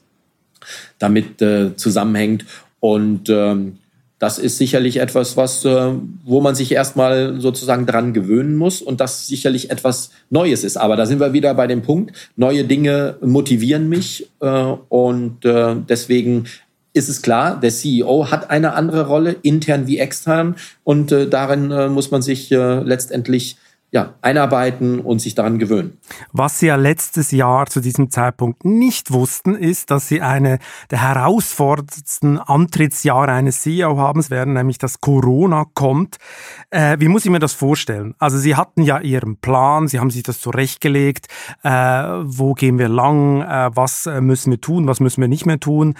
[0.98, 2.44] damit äh, zusammenhängt.
[2.80, 3.78] Und ähm,
[4.22, 9.00] das ist sicherlich etwas, was, äh, wo man sich erstmal sozusagen dran gewöhnen muss und
[9.00, 10.76] das sicherlich etwas Neues ist.
[10.76, 14.46] Aber da sind wir wieder bei dem Punkt, neue Dinge motivieren mich äh,
[14.88, 16.44] und äh, deswegen
[16.92, 21.72] ist es klar, der CEO hat eine andere Rolle, intern wie extern und äh, darin
[21.72, 23.56] äh, muss man sich letztendlich
[23.92, 25.98] ja, einarbeiten und sich daran gewöhnen.
[26.32, 31.02] Was Sie ja letztes Jahr zu diesem Zeitpunkt nicht wussten, ist, dass Sie eine der
[31.02, 36.16] herausforderndsten Antrittsjahre eines CEO haben werden, nämlich dass Corona kommt.
[36.70, 38.14] Äh, wie muss ich mir das vorstellen?
[38.18, 41.26] Also Sie hatten ja Ihren Plan, Sie haben sich das zurechtgelegt,
[41.62, 45.44] äh, wo gehen wir lang, äh, was äh, müssen wir tun, was müssen wir nicht
[45.44, 45.96] mehr tun.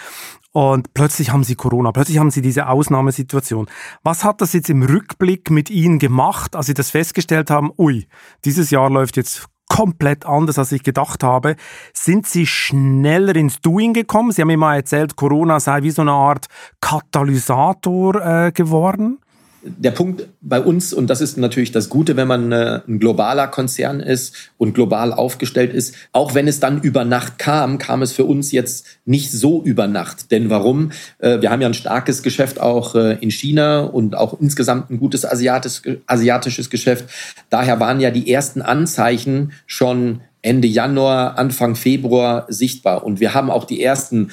[0.53, 3.67] Und plötzlich haben sie Corona, plötzlich haben sie diese Ausnahmesituation.
[4.03, 8.07] Was hat das jetzt im Rückblick mit Ihnen gemacht, als Sie das festgestellt haben, ui,
[8.45, 11.57] dieses Jahr läuft jetzt komplett anders, als ich gedacht habe.
[11.95, 14.31] Sind Sie schneller ins Doing gekommen?
[14.31, 16.47] Sie haben mir mal erzählt, Corona sei wie so eine Art
[16.83, 19.22] Katalysator äh, geworden
[19.65, 23.47] der Punkt bei uns, und das ist natürlich das Gute, wenn man äh, ein globaler
[23.47, 28.13] Konzern ist und global aufgestellt ist, auch wenn es dann über Nacht kam, kam es
[28.13, 30.31] für uns jetzt nicht so über Nacht.
[30.31, 30.91] Denn warum?
[31.19, 34.99] Äh, wir haben ja ein starkes Geschäft auch äh, in China und auch insgesamt ein
[34.99, 37.05] gutes asiatisches Geschäft.
[37.49, 43.05] Daher waren ja die ersten Anzeichen schon Ende Januar, Anfang Februar sichtbar.
[43.05, 44.33] Und wir haben auch die ersten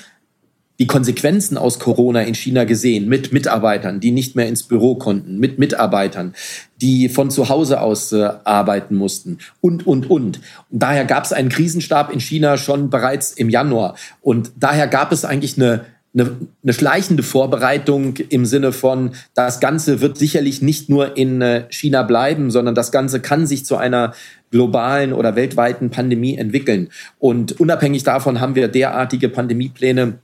[0.80, 5.38] die Konsequenzen aus Corona in China gesehen mit Mitarbeitern, die nicht mehr ins Büro konnten,
[5.38, 6.34] mit Mitarbeitern,
[6.82, 10.39] die von zu Hause aus äh, arbeiten mussten und, und, und.
[10.70, 13.96] Und daher gab es einen Krisenstab in China schon bereits im Januar.
[14.22, 20.00] Und daher gab es eigentlich eine, eine, eine schleichende Vorbereitung im Sinne von, das Ganze
[20.00, 24.13] wird sicherlich nicht nur in äh, China bleiben, sondern das Ganze kann sich zu einer
[24.50, 26.88] globalen oder weltweiten Pandemie entwickeln.
[27.20, 30.20] Und unabhängig davon haben wir derartige Pandemiepläne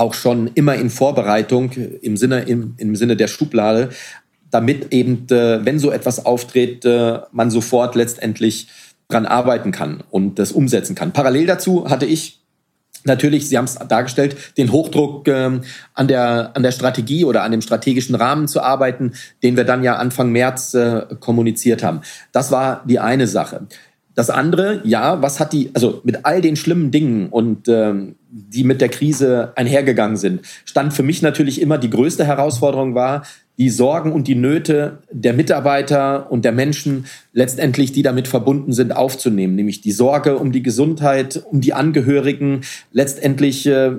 [0.00, 3.90] auch schon immer in Vorbereitung im Sinne, im, im Sinne der Schublade,
[4.50, 8.68] damit eben, äh, wenn so etwas auftritt, äh, man sofort letztendlich
[9.08, 11.12] dran arbeiten kann und das umsetzen kann.
[11.12, 12.40] Parallel dazu hatte ich
[13.04, 15.62] natürlich, Sie haben es dargestellt, den Hochdruck ähm,
[15.94, 19.82] an, der, an der Strategie oder an dem strategischen Rahmen zu arbeiten, den wir dann
[19.82, 22.00] ja Anfang März äh, kommuniziert haben.
[22.32, 23.66] Das war die eine Sache.
[24.14, 28.64] Das andere, ja, was hat die, also mit all den schlimmen Dingen und ähm, die
[28.64, 33.22] mit der Krise einhergegangen sind, stand für mich natürlich immer die größte Herausforderung war,
[33.58, 38.96] die Sorgen und die Nöte der Mitarbeiter und der Menschen letztendlich, die damit verbunden sind,
[38.96, 39.54] aufzunehmen.
[39.54, 43.92] Nämlich die Sorge um die Gesundheit, um die Angehörigen, letztendlich, äh,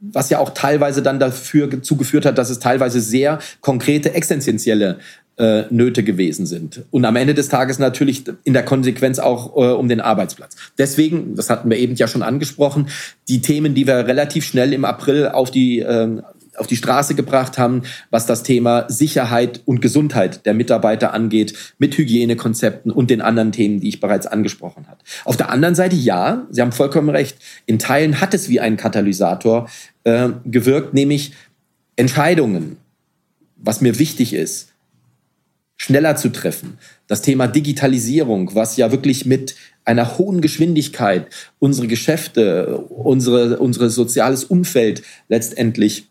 [0.00, 4.98] was ja auch teilweise dann dafür zugeführt hat, dass es teilweise sehr konkrete, existenzielle
[5.38, 6.84] äh, Nöte gewesen sind.
[6.90, 10.56] Und am Ende des Tages natürlich in der Konsequenz auch äh, um den Arbeitsplatz.
[10.78, 12.88] Deswegen, das hatten wir eben ja schon angesprochen,
[13.28, 16.22] die Themen, die wir relativ schnell im April auf die äh,
[16.58, 21.96] auf die Straße gebracht haben, was das Thema Sicherheit und Gesundheit der Mitarbeiter angeht, mit
[21.96, 25.00] Hygienekonzepten und den anderen Themen, die ich bereits angesprochen habe.
[25.24, 28.76] Auf der anderen Seite, ja, Sie haben vollkommen recht, in Teilen hat es wie ein
[28.76, 29.68] Katalysator
[30.04, 31.32] äh, gewirkt, nämlich
[31.96, 32.76] Entscheidungen,
[33.56, 34.72] was mir wichtig ist,
[35.76, 36.78] schneller zu treffen.
[37.06, 44.44] Das Thema Digitalisierung, was ja wirklich mit einer hohen Geschwindigkeit unsere Geschäfte, unsere, unsere soziales
[44.44, 46.08] Umfeld letztendlich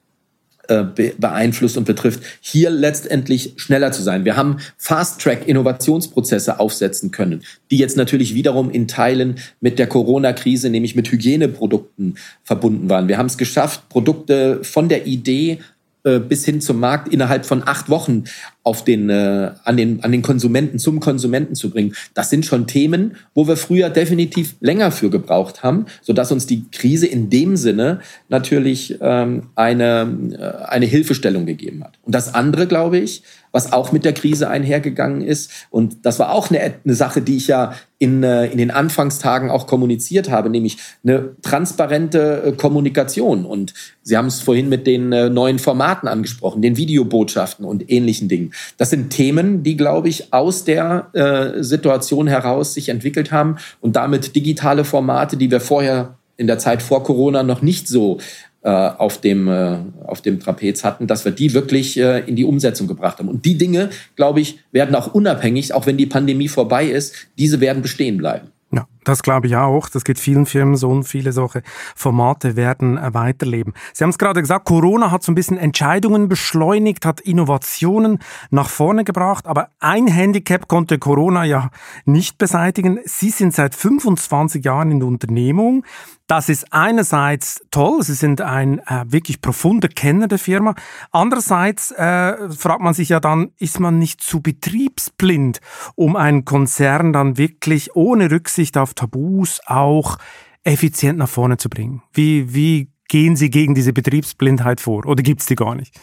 [0.67, 0.84] äh,
[1.17, 4.25] beeinflusst und betrifft, hier letztendlich schneller zu sein.
[4.25, 10.95] Wir haben Fast-Track-Innovationsprozesse aufsetzen können, die jetzt natürlich wiederum in Teilen mit der Corona-Krise, nämlich
[10.95, 13.08] mit Hygieneprodukten verbunden waren.
[13.08, 15.60] Wir haben es geschafft, Produkte von der Idee
[16.04, 18.23] äh, bis hin zum Markt innerhalb von acht Wochen
[18.65, 21.93] auf den, äh, an, den, an den Konsumenten, zum Konsumenten zu bringen.
[22.15, 26.65] Das sind schon Themen, wo wir früher definitiv länger für gebraucht haben, sodass uns die
[26.71, 31.99] Krise in dem Sinne natürlich ähm, eine, äh, eine Hilfestellung gegeben hat.
[32.01, 33.21] Und das andere, glaube ich,
[33.56, 35.49] was auch mit der Krise einhergegangen ist.
[35.69, 39.49] Und das war auch eine, eine Sache, die ich ja in, äh, in den Anfangstagen
[39.49, 43.45] auch kommuniziert habe, nämlich eine transparente äh, Kommunikation.
[43.45, 43.73] Und
[44.04, 48.51] Sie haben es vorhin mit den äh, neuen Formaten angesprochen, den Videobotschaften und ähnlichen Dingen.
[48.78, 53.96] Das sind Themen, die, glaube ich, aus der äh, Situation heraus sich entwickelt haben und
[53.96, 58.20] damit digitale Formate, die wir vorher in der Zeit vor Corona noch nicht so
[58.65, 62.46] äh, auf dem, äh, auf dem Trapez hatten, dass wir die wirklich äh, in die
[62.46, 63.30] Umsetzung gebracht haben.
[63.30, 67.62] Und die Dinge, glaube ich, werden auch unabhängig, auch wenn die Pandemie vorbei ist, diese
[67.62, 68.48] werden bestehen bleiben.
[68.74, 69.89] Ja, das glaube ich auch.
[69.89, 71.62] Das geht vielen Firmen so und viele solche
[71.96, 73.74] Formate werden äh, weiterleben.
[73.94, 78.70] Sie haben es gerade gesagt, Corona hat so ein bisschen Entscheidungen beschleunigt, hat Innovationen nach
[78.70, 81.70] vorne gebracht, aber ein Handicap konnte Corona ja
[82.06, 83.00] nicht beseitigen.
[83.06, 85.86] Sie sind seit 25 Jahren in der Unternehmung.
[86.28, 90.74] Das ist einerseits toll, Sie sind ein äh, wirklich profunder Kenner der Firma.
[91.12, 95.62] Andererseits äh, fragt man sich ja dann, ist man nicht zu betriebsblind,
[95.94, 100.17] um einen Konzern dann wirklich ohne Rücksicht auf Tabus auch
[100.63, 102.01] effizient nach vorne zu bringen?
[102.13, 105.93] Wie, wie gehen Sie gegen diese Betriebsblindheit vor oder gibt es die gar nicht?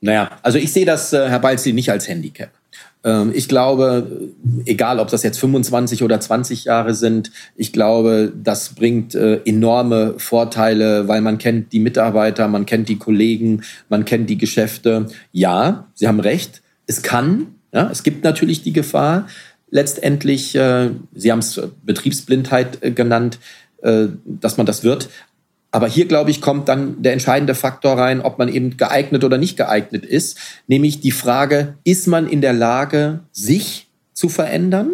[0.00, 2.50] Naja, also ich sehe das, äh, Herr Balzi, nicht als Handicap.
[3.04, 4.30] Ähm, ich glaube,
[4.64, 10.14] egal ob das jetzt 25 oder 20 Jahre sind, ich glaube, das bringt äh, enorme
[10.18, 15.06] Vorteile, weil man kennt die Mitarbeiter, man kennt die Kollegen, man kennt die Geschäfte.
[15.32, 19.26] Ja, Sie haben recht, es kann, ja, es gibt natürlich die Gefahr,
[19.74, 23.38] letztendlich, äh, Sie haben es Betriebsblindheit äh, genannt,
[24.24, 25.10] dass man das wird.
[25.70, 29.36] Aber hier, glaube ich, kommt dann der entscheidende Faktor rein, ob man eben geeignet oder
[29.36, 34.92] nicht geeignet ist, nämlich die Frage, ist man in der Lage, sich zu verändern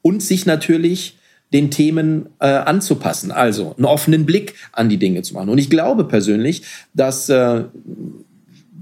[0.00, 1.18] und sich natürlich
[1.52, 5.50] den Themen äh, anzupassen, also einen offenen Blick an die Dinge zu machen.
[5.50, 6.62] Und ich glaube persönlich,
[6.94, 7.64] dass äh,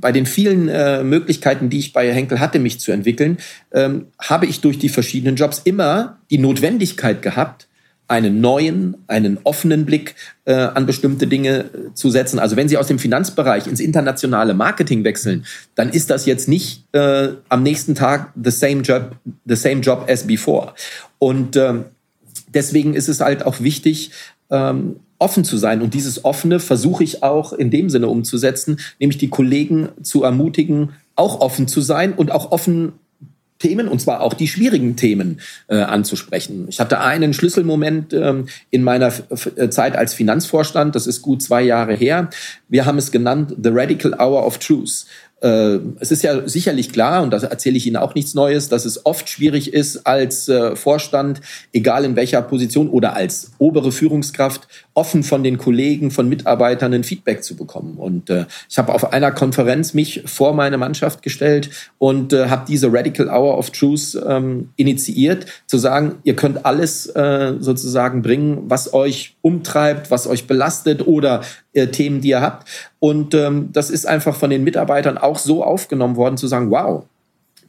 [0.00, 3.38] bei den vielen äh, Möglichkeiten, die ich bei Henkel hatte, mich zu entwickeln,
[3.72, 7.68] ähm, habe ich durch die verschiedenen Jobs immer die Notwendigkeit gehabt,
[8.10, 12.40] einen neuen, einen offenen Blick äh, an bestimmte Dinge äh, zu setzen.
[12.40, 16.84] Also wenn Sie aus dem Finanzbereich ins internationale Marketing wechseln, dann ist das jetzt nicht
[16.92, 20.74] äh, am nächsten Tag the same job, the same job as before.
[21.20, 21.84] Und ähm,
[22.52, 24.10] deswegen ist es halt auch wichtig,
[24.50, 25.82] ähm, offen zu sein.
[25.82, 30.90] Und dieses Offene versuche ich auch in dem Sinne umzusetzen, nämlich die Kollegen zu ermutigen,
[31.14, 32.92] auch offen zu sein und auch offen
[33.60, 36.66] Themen, und zwar auch die schwierigen Themen äh, anzusprechen.
[36.68, 41.42] Ich hatte einen Schlüsselmoment ähm, in meiner F äh, Zeit als Finanzvorstand, das ist gut
[41.42, 42.30] zwei Jahre her.
[42.68, 45.04] Wir haben es genannt The Radical Hour of Truth.
[45.40, 48.84] Äh, es ist ja sicherlich klar, und da erzähle ich Ihnen auch nichts Neues, dass
[48.84, 51.40] es oft schwierig ist, als äh, Vorstand,
[51.72, 57.04] egal in welcher Position oder als obere Führungskraft, offen von den Kollegen, von Mitarbeitern ein
[57.04, 57.96] Feedback zu bekommen.
[57.96, 62.92] Und äh, ich habe auf einer Konferenz mich vor meine Mannschaft gestellt und habe diese
[62.92, 69.36] Radical Hour of Truth ähm, initiiert, zu sagen, ihr könnt alles sozusagen bringen, was euch
[69.42, 71.42] umtreibt, was euch belastet oder
[71.92, 72.68] Themen, die ihr habt.
[73.00, 77.04] Und ähm, das ist einfach von den Mitarbeitern auch so aufgenommen worden, zu sagen, wow,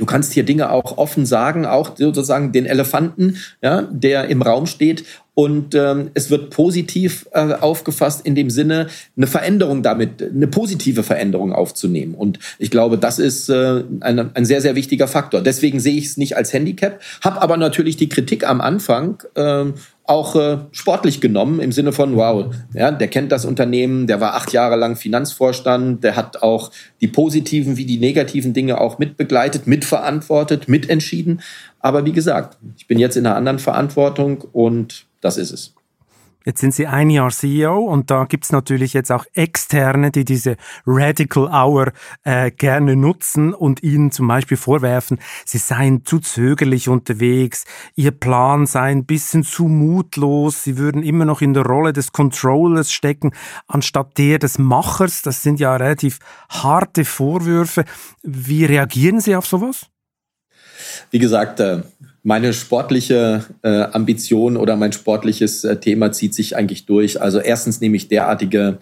[0.02, 4.66] Du kannst hier Dinge auch offen sagen, auch sozusagen den Elefanten, ja, der im Raum
[4.66, 5.06] steht.
[5.34, 11.04] Und ähm, es wird positiv äh, aufgefasst in dem Sinne, eine Veränderung damit, eine positive
[11.04, 12.16] Veränderung aufzunehmen.
[12.16, 15.42] Und ich glaube, das ist äh, ein, ein sehr, sehr wichtiger Faktor.
[15.42, 19.66] Deswegen sehe ich es nicht als Handicap, habe aber natürlich die Kritik am Anfang äh,
[20.04, 24.34] auch äh, sportlich genommen im Sinne von, wow, ja, der kennt das Unternehmen, der war
[24.34, 29.68] acht Jahre lang Finanzvorstand, der hat auch die positiven wie die negativen Dinge auch mitbegleitet,
[29.68, 31.40] mitverantwortet, mitentschieden.
[31.80, 35.74] Aber wie gesagt, ich bin jetzt in einer anderen Verantwortung und das ist es.
[36.44, 40.58] Jetzt sind Sie ein Jahr CEO und da gibt's natürlich jetzt auch Externe, die diese
[40.88, 41.92] Radical Hour
[42.24, 48.66] äh, gerne nutzen und Ihnen zum Beispiel vorwerfen, Sie seien zu zögerlich unterwegs, Ihr Plan
[48.66, 53.34] sei ein bisschen zu mutlos, Sie würden immer noch in der Rolle des Controllers stecken,
[53.68, 55.22] anstatt der des Machers.
[55.22, 56.18] Das sind ja relativ
[56.50, 57.86] harte Vorwürfe.
[58.24, 59.86] Wie reagieren Sie auf sowas?
[61.12, 61.84] Wie gesagt, äh,
[62.24, 67.22] meine sportliche äh, Ambition oder mein sportliches äh, Thema zieht sich eigentlich durch.
[67.22, 68.78] Also erstens nehme ich derartige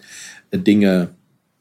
[0.50, 1.08] äh, Dinge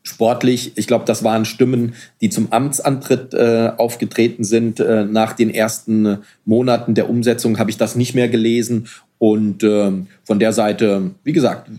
[0.03, 0.73] sportlich.
[0.75, 4.79] Ich glaube, das waren Stimmen, die zum Amtsantritt äh, aufgetreten sind.
[4.79, 8.87] Äh, nach den ersten Monaten der Umsetzung habe ich das nicht mehr gelesen.
[9.17, 9.91] Und äh,
[10.23, 11.69] von der Seite, wie gesagt,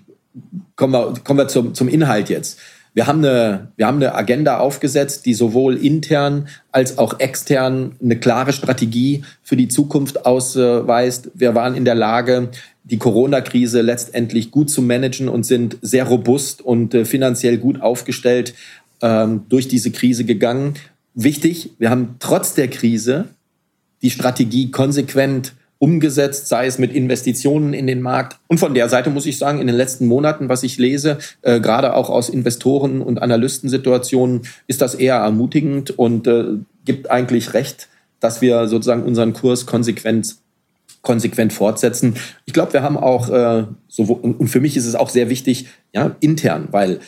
[0.76, 2.58] kommen wir, kommen wir zum, zum Inhalt jetzt.
[2.92, 8.18] Wir haben, eine, wir haben eine Agenda aufgesetzt, die sowohl intern als auch extern eine
[8.18, 11.30] klare Strategie für die Zukunft ausweist.
[11.34, 12.50] Wir waren in der Lage,
[12.82, 18.54] die Corona-Krise letztendlich gut zu managen und sind sehr robust und äh, finanziell gut aufgestellt
[19.02, 20.74] ähm, durch diese Krise gegangen.
[21.14, 23.26] Wichtig, wir haben trotz der Krise
[24.02, 28.38] die Strategie konsequent umgesetzt, sei es mit Investitionen in den Markt.
[28.48, 31.58] Und von der Seite muss ich sagen, in den letzten Monaten, was ich lese, äh,
[31.58, 36.44] gerade auch aus Investoren- und Analystensituationen, ist das eher ermutigend und äh,
[36.84, 37.88] gibt eigentlich recht,
[38.20, 40.36] dass wir sozusagen unseren Kurs konsequent
[41.02, 42.16] konsequent fortsetzen.
[42.44, 45.68] Ich glaube, wir haben auch äh, so und für mich ist es auch sehr wichtig,
[45.94, 47.00] ja, intern, weil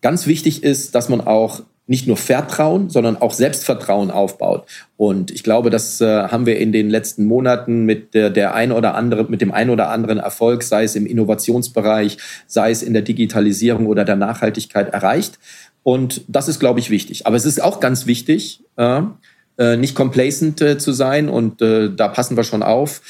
[0.00, 4.64] ganz wichtig ist, dass man auch nicht nur Vertrauen, sondern auch Selbstvertrauen aufbaut.
[4.96, 8.70] Und ich glaube, das äh, haben wir in den letzten Monaten mit der, der ein
[8.70, 12.92] oder andere, mit dem ein oder anderen Erfolg, sei es im Innovationsbereich, sei es in
[12.92, 15.40] der Digitalisierung oder der Nachhaltigkeit erreicht.
[15.82, 17.26] Und das ist, glaube ich, wichtig.
[17.26, 19.02] Aber es ist auch ganz wichtig, äh,
[19.58, 21.28] äh nicht complacent äh, zu sein.
[21.28, 23.00] Und äh, da passen wir schon auf.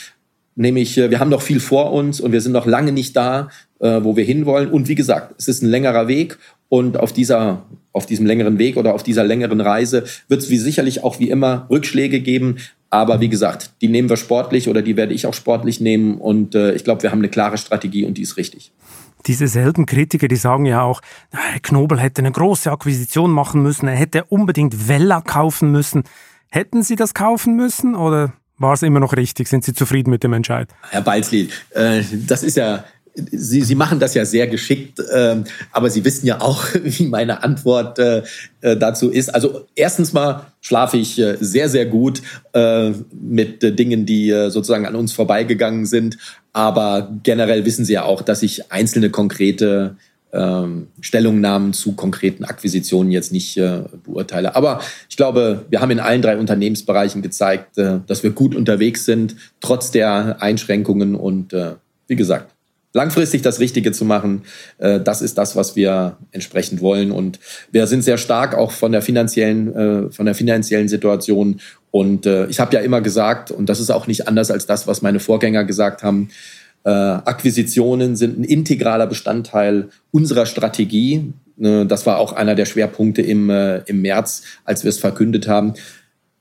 [0.56, 4.16] Nämlich, wir haben noch viel vor uns und wir sind noch lange nicht da, wo
[4.16, 4.70] wir hinwollen.
[4.70, 6.38] Und wie gesagt, es ist ein längerer Weg
[6.70, 10.56] und auf dieser, auf diesem längeren Weg oder auf dieser längeren Reise wird es wie
[10.56, 12.56] sicherlich auch wie immer Rückschläge geben.
[12.90, 16.18] Aber wie gesagt, die nehmen wir sportlich oder die werde ich auch sportlich nehmen.
[16.18, 18.72] Und äh, ich glaube, wir haben eine klare Strategie und die ist richtig.
[19.26, 21.02] Diese selben Kritiker, die sagen ja auch,
[21.32, 26.04] Herr Knobel hätte eine große Akquisition machen müssen, er hätte unbedingt Vella kaufen müssen.
[26.50, 29.48] Hätten Sie das kaufen müssen oder war es immer noch richtig?
[29.48, 30.68] Sind Sie zufrieden mit dem Entscheid?
[30.90, 32.84] Herr Balzli, äh, das ist ja
[33.14, 37.42] Sie, Sie machen das ja sehr geschickt, ähm, aber Sie wissen ja auch, wie meine
[37.42, 38.22] Antwort äh,
[38.60, 39.34] äh, dazu ist.
[39.34, 44.50] Also erstens mal schlafe ich äh, sehr, sehr gut äh, mit äh, Dingen, die äh,
[44.50, 46.18] sozusagen an uns vorbeigegangen sind.
[46.52, 49.96] Aber generell wissen Sie ja auch, dass ich einzelne konkrete
[50.32, 54.54] ähm, Stellungnahmen zu konkreten Akquisitionen jetzt nicht äh, beurteile.
[54.54, 59.04] Aber ich glaube, wir haben in allen drei Unternehmensbereichen gezeigt, äh, dass wir gut unterwegs
[59.04, 61.14] sind, trotz der Einschränkungen.
[61.14, 61.74] Und äh,
[62.06, 62.54] wie gesagt,
[62.92, 64.42] langfristig das Richtige zu machen,
[64.78, 67.12] äh, das ist das, was wir entsprechend wollen.
[67.12, 67.38] Und
[67.70, 71.60] wir sind sehr stark auch von der finanziellen, äh, von der finanziellen Situation.
[71.90, 74.86] Und äh, ich habe ja immer gesagt, und das ist auch nicht anders als das,
[74.86, 76.28] was meine Vorgänger gesagt haben,
[76.82, 81.34] Akquisitionen sind ein integraler Bestandteil unserer Strategie.
[81.58, 85.74] Das war auch einer der Schwerpunkte im, im März, als wir es verkündet haben.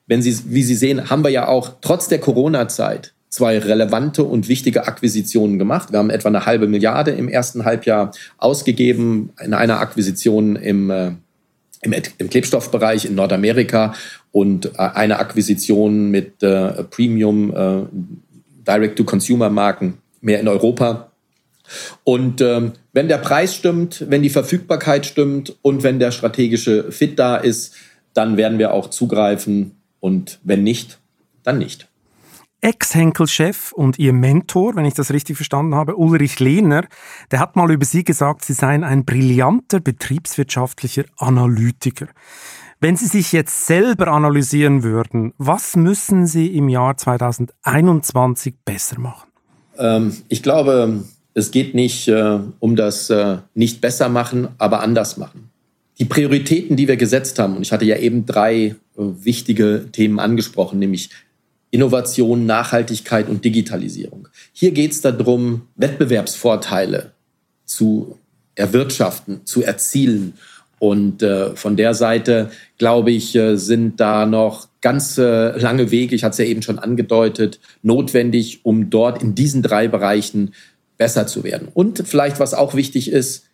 [0.07, 4.47] Wenn Sie, wie Sie sehen, haben wir ja auch trotz der Corona-Zeit zwei relevante und
[4.47, 5.91] wichtige Akquisitionen gemacht.
[5.91, 11.11] Wir haben etwa eine halbe Milliarde im ersten Halbjahr ausgegeben in einer Akquisition im, äh,
[11.81, 13.93] im, im Klebstoffbereich in Nordamerika
[14.31, 17.85] und äh, eine Akquisition mit äh, Premium äh,
[18.67, 21.11] Direct-to-Consumer-Marken mehr in Europa.
[22.03, 27.19] Und ähm, wenn der Preis stimmt, wenn die Verfügbarkeit stimmt und wenn der strategische Fit
[27.19, 27.75] da ist,
[28.15, 30.97] dann werden wir auch zugreifen und wenn nicht,
[31.43, 31.88] dann nicht.
[32.61, 36.85] Ex-Henkel-Chef und Ihr Mentor, wenn ich das richtig verstanden habe, Ulrich Lehner,
[37.31, 42.07] der hat mal über Sie gesagt, Sie seien ein brillanter betriebswirtschaftlicher Analytiker.
[42.81, 49.29] Wenn Sie sich jetzt selber analysieren würden, was müssen Sie im Jahr 2021 besser machen?
[49.77, 51.03] Ähm, ich glaube,
[51.33, 55.49] es geht nicht äh, um das äh, nicht besser machen, aber anders machen.
[55.99, 60.19] Die Prioritäten, die wir gesetzt haben, und ich hatte ja eben drei äh, wichtige Themen
[60.19, 61.09] angesprochen, nämlich
[61.71, 64.27] Innovation, Nachhaltigkeit und Digitalisierung.
[64.53, 67.11] Hier geht es darum, Wettbewerbsvorteile
[67.65, 68.17] zu
[68.55, 70.33] erwirtschaften, zu erzielen.
[70.79, 76.15] Und äh, von der Seite, glaube ich, äh, sind da noch ganz äh, lange Wege,
[76.15, 80.53] ich hatte es ja eben schon angedeutet, notwendig, um dort in diesen drei Bereichen
[80.97, 81.67] besser zu werden.
[81.73, 83.45] Und vielleicht, was auch wichtig ist,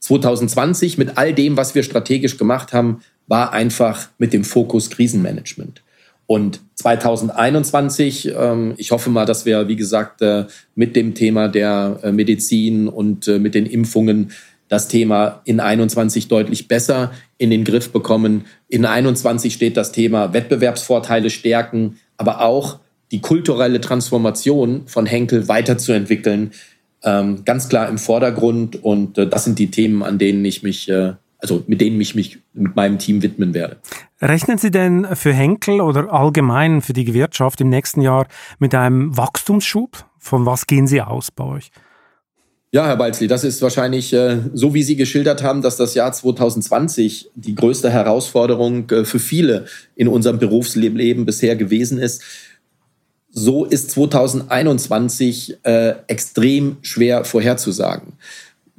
[0.00, 5.82] 2020 mit all dem, was wir strategisch gemacht haben, war einfach mit dem Fokus Krisenmanagement.
[6.30, 10.44] Und 2021, ähm, ich hoffe mal, dass wir, wie gesagt, äh,
[10.76, 14.30] mit dem Thema der äh, Medizin und äh, mit den Impfungen
[14.68, 18.44] das Thema in 21 deutlich besser in den Griff bekommen.
[18.68, 22.78] In 21 steht das Thema Wettbewerbsvorteile stärken, aber auch
[23.10, 26.52] die kulturelle Transformation von Henkel weiterzuentwickeln,
[27.02, 28.84] ähm, ganz klar im Vordergrund.
[28.84, 30.88] Und das sind die Themen, an denen ich mich
[31.42, 33.78] also mit denen ich mich mit meinem Team widmen werde.
[34.20, 38.26] Rechnen Sie denn für Henkel oder allgemein für die Wirtschaft im nächsten Jahr
[38.58, 40.04] mit einem Wachstumsschub?
[40.18, 41.70] Von was gehen Sie aus bei euch?
[42.72, 46.12] Ja, Herr Balzli, das ist wahrscheinlich äh, so, wie Sie geschildert haben, dass das Jahr
[46.12, 49.64] 2020 die größte Herausforderung äh, für viele
[49.96, 52.22] in unserem Berufsleben bisher gewesen ist.
[53.32, 58.12] So ist 2021 äh, extrem schwer vorherzusagen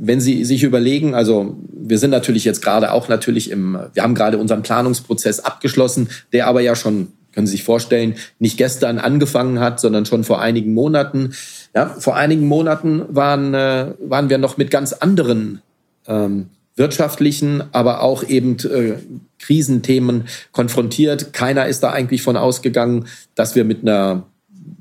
[0.03, 4.15] wenn Sie sich überlegen, also wir sind natürlich jetzt gerade auch natürlich im, wir haben
[4.15, 9.59] gerade unseren Planungsprozess abgeschlossen, der aber ja schon, können Sie sich vorstellen, nicht gestern angefangen
[9.59, 11.33] hat, sondern schon vor einigen Monaten.
[11.75, 15.61] Ja, vor einigen Monaten waren, äh, waren wir noch mit ganz anderen
[16.07, 18.95] ähm, wirtschaftlichen, aber auch eben äh,
[19.37, 21.31] Krisenthemen konfrontiert.
[21.31, 24.23] Keiner ist da eigentlich von ausgegangen, dass wir mit einer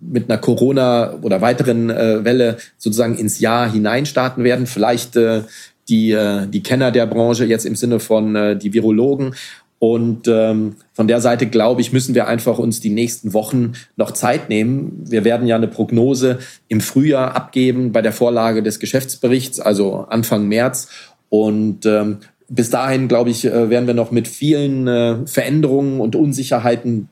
[0.01, 4.67] mit einer Corona oder weiteren äh, Welle sozusagen ins Jahr hinein starten werden.
[4.67, 5.43] Vielleicht äh,
[5.89, 9.35] die, äh, die Kenner der Branche jetzt im Sinne von äh, die Virologen.
[9.79, 14.11] Und ähm, von der Seite, glaube ich, müssen wir einfach uns die nächsten Wochen noch
[14.11, 15.05] Zeit nehmen.
[15.09, 20.49] Wir werden ja eine Prognose im Frühjahr abgeben bei der Vorlage des Geschäftsberichts, also Anfang
[20.49, 20.89] März.
[21.31, 22.19] Und ähm,
[22.51, 27.09] bis dahin, glaube ich, äh, werden wir noch mit vielen äh, Veränderungen und Unsicherheiten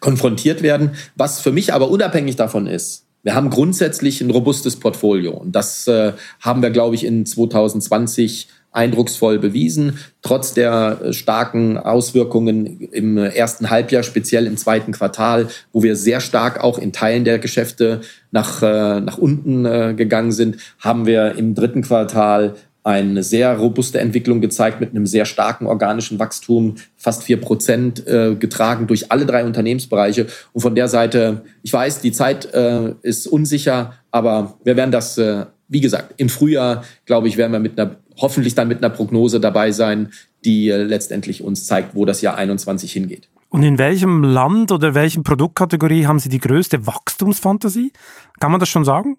[0.00, 0.92] konfrontiert werden.
[1.16, 5.86] Was für mich aber unabhängig davon ist, wir haben grundsätzlich ein robustes Portfolio und das
[5.88, 13.16] äh, haben wir, glaube ich, in 2020 eindrucksvoll bewiesen, trotz der äh, starken Auswirkungen im
[13.16, 18.02] ersten Halbjahr, speziell im zweiten Quartal, wo wir sehr stark auch in Teilen der Geschäfte
[18.30, 22.54] nach, äh, nach unten äh, gegangen sind, haben wir im dritten Quartal
[22.88, 28.34] eine sehr robuste Entwicklung gezeigt mit einem sehr starken organischen Wachstum, fast vier Prozent äh,
[28.34, 30.26] getragen durch alle drei Unternehmensbereiche.
[30.54, 35.18] Und von der Seite, ich weiß, die Zeit äh, ist unsicher, aber wir werden das,
[35.18, 38.88] äh, wie gesagt, im Frühjahr, glaube ich, werden wir mit einer, hoffentlich dann mit einer
[38.88, 40.08] Prognose dabei sein,
[40.46, 43.28] die äh, letztendlich uns zeigt, wo das Jahr 21 hingeht.
[43.50, 47.92] Und in welchem Land oder welchen Produktkategorie haben Sie die größte Wachstumsfantasie?
[48.40, 49.18] Kann man das schon sagen?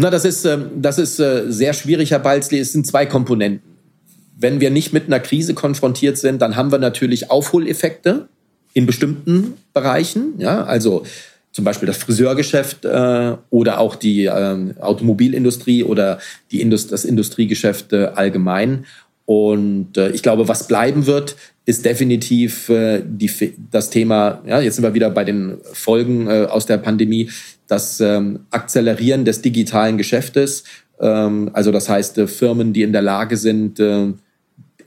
[0.00, 2.60] Na, das ist, ähm, das ist äh, sehr schwierig, Herr Balzli.
[2.60, 3.68] Es sind zwei Komponenten.
[4.38, 8.28] Wenn wir nicht mit einer Krise konfrontiert sind, dann haben wir natürlich Aufholeffekte
[8.74, 10.34] in bestimmten Bereichen.
[10.38, 11.02] Ja, also
[11.50, 16.20] zum Beispiel das Friseurgeschäft äh, oder auch die äh, Automobilindustrie oder
[16.52, 18.86] die Indust das Industriegeschäft äh, allgemein.
[19.24, 21.36] Und ich glaube, was bleiben wird,
[21.66, 22.72] ist definitiv
[23.04, 23.30] die,
[23.70, 27.28] das Thema, ja, jetzt sind wir wieder bei den Folgen aus der Pandemie,
[27.68, 30.64] das ähm, Akzelerieren des digitalen Geschäftes.
[31.00, 34.12] Ähm, also das heißt, äh, Firmen, die in der Lage sind, äh,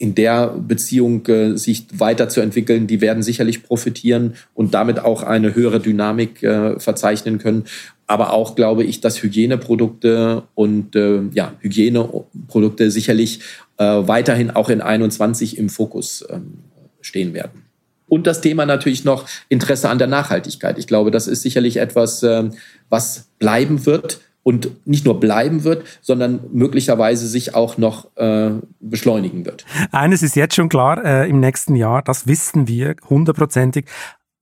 [0.02, 5.80] in der Beziehung äh, sich weiterzuentwickeln, die werden sicherlich profitieren und damit auch eine höhere
[5.80, 7.66] Dynamik äh, verzeichnen können.
[8.08, 13.42] Aber auch glaube ich, dass Hygieneprodukte und äh, ja, Hygieneprodukte sicherlich
[13.78, 16.56] äh, weiterhin auch in 21 im Fokus ähm,
[17.02, 17.71] stehen werden.
[18.12, 20.78] Und das Thema natürlich noch Interesse an der Nachhaltigkeit.
[20.78, 22.50] Ich glaube, das ist sicherlich etwas, äh,
[22.90, 28.50] was bleiben wird und nicht nur bleiben wird, sondern möglicherweise sich auch noch äh,
[28.82, 29.64] beschleunigen wird.
[29.94, 33.86] Eines ist jetzt schon klar, äh, im nächsten Jahr, das wissen wir hundertprozentig,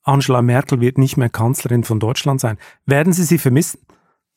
[0.01, 2.57] Angela Merkel wird nicht mehr Kanzlerin von Deutschland sein.
[2.87, 3.81] Werden Sie sie vermissen?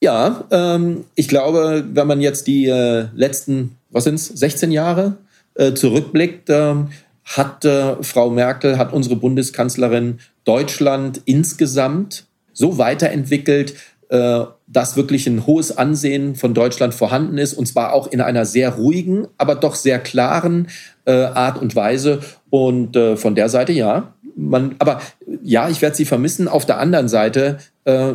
[0.02, 5.16] Ja, ähm, ich glaube, wenn man jetzt die äh, letzten, was sind es, 16 Jahre
[5.54, 6.88] äh, zurückblickt, ähm,
[7.36, 13.74] hat äh, Frau Merkel, hat unsere Bundeskanzlerin Deutschland insgesamt so weiterentwickelt,
[14.10, 18.44] äh, dass wirklich ein hohes Ansehen von Deutschland vorhanden ist und zwar auch in einer
[18.44, 20.68] sehr ruhigen, aber doch sehr klaren
[21.06, 22.20] äh, Art und Weise.
[22.50, 25.00] Und äh, von der Seite ja, man, aber
[25.42, 26.48] ja, ich werde sie vermissen.
[26.48, 28.14] Auf der anderen Seite äh,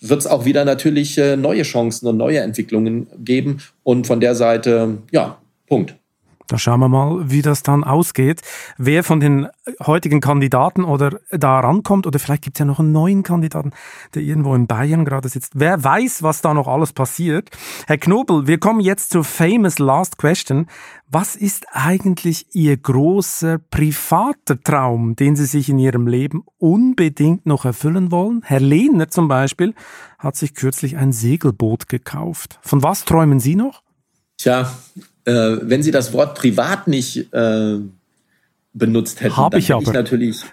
[0.00, 3.60] wird es auch wieder natürlich äh, neue Chancen und neue Entwicklungen geben.
[3.82, 5.94] Und von der Seite, ja, Punkt.
[6.50, 8.42] Da schauen wir mal, wie das dann ausgeht.
[8.76, 9.46] Wer von den
[9.86, 13.70] heutigen Kandidaten oder da rankommt, oder vielleicht gibt es ja noch einen neuen Kandidaten,
[14.14, 15.52] der irgendwo in Bayern gerade sitzt.
[15.54, 17.50] Wer weiß, was da noch alles passiert.
[17.86, 20.66] Herr Knobel, wir kommen jetzt zur famous last question.
[21.06, 27.64] Was ist eigentlich Ihr großer privater Traum, den Sie sich in Ihrem Leben unbedingt noch
[27.64, 28.42] erfüllen wollen?
[28.44, 29.72] Herr Lehner zum Beispiel
[30.18, 32.58] hat sich kürzlich ein Segelboot gekauft.
[32.60, 33.82] Von was träumen Sie noch?
[34.36, 34.72] Tja,
[35.24, 37.78] äh, wenn Sie das Wort privat nicht äh,
[38.72, 40.44] benutzt hätten, Hab dann ich hätte ich natürlich.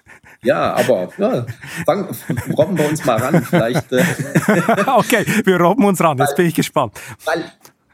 [0.43, 1.45] Ja, aber ja,
[1.86, 2.15] fang,
[2.55, 3.43] robben wir uns mal ran.
[3.49, 3.91] Vielleicht.
[3.91, 4.03] Äh,
[4.88, 6.18] okay, wir robben uns ran.
[6.18, 6.93] Jetzt bin ich gespannt.
[7.26, 7.43] Weil,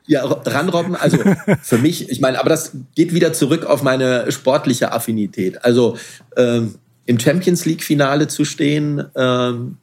[0.05, 1.17] ja, ranrobben, also
[1.61, 5.63] für mich, ich meine, aber das geht wieder zurück auf meine sportliche Affinität.
[5.63, 5.97] Also
[6.35, 9.77] ähm, im Champions League-Finale zu stehen ähm,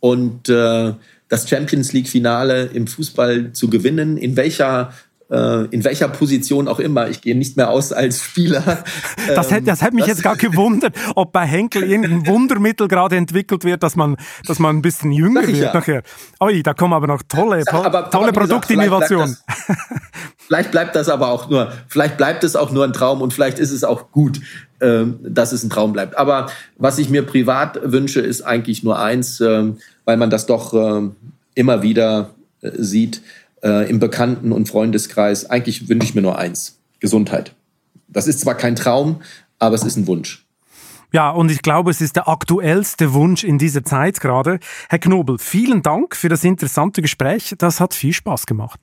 [0.00, 0.94] und äh,
[1.28, 4.92] das Champions League-Finale im Fußball zu gewinnen, in welcher
[5.30, 7.08] in welcher Position auch immer.
[7.08, 8.84] Ich gehe nicht mehr aus als Spieler.
[9.34, 13.16] Das hätte, das hätte mich das jetzt gar gewundert, ob bei Henkel irgendein Wundermittel gerade
[13.16, 14.16] entwickelt wird, dass man,
[14.46, 15.72] dass man ein bisschen jünger wird ja.
[15.72, 16.02] nachher.
[16.42, 19.38] Ui, da kommen aber noch tolle, Sag, aber, tolle Produktinnovationen.
[19.46, 23.32] Vielleicht, vielleicht bleibt das aber auch nur, vielleicht bleibt es auch nur ein Traum und
[23.32, 24.40] vielleicht ist es auch gut,
[24.80, 26.18] ähm, dass es ein Traum bleibt.
[26.18, 26.46] Aber
[26.76, 31.16] was ich mir privat wünsche, ist eigentlich nur eins, ähm, weil man das doch ähm,
[31.54, 33.22] immer wieder äh, sieht
[33.64, 35.50] äh, im Bekannten- und Freundeskreis.
[35.50, 37.54] Eigentlich wünsche ich mir nur eins: Gesundheit.
[38.08, 39.22] Das ist zwar kein Traum,
[39.58, 40.46] aber es ist ein Wunsch.
[41.12, 44.58] Ja, und ich glaube, es ist der aktuellste Wunsch in dieser Zeit gerade.
[44.88, 47.54] Herr Knobel, vielen Dank für das interessante Gespräch.
[47.58, 48.80] Das hat viel Spaß gemacht.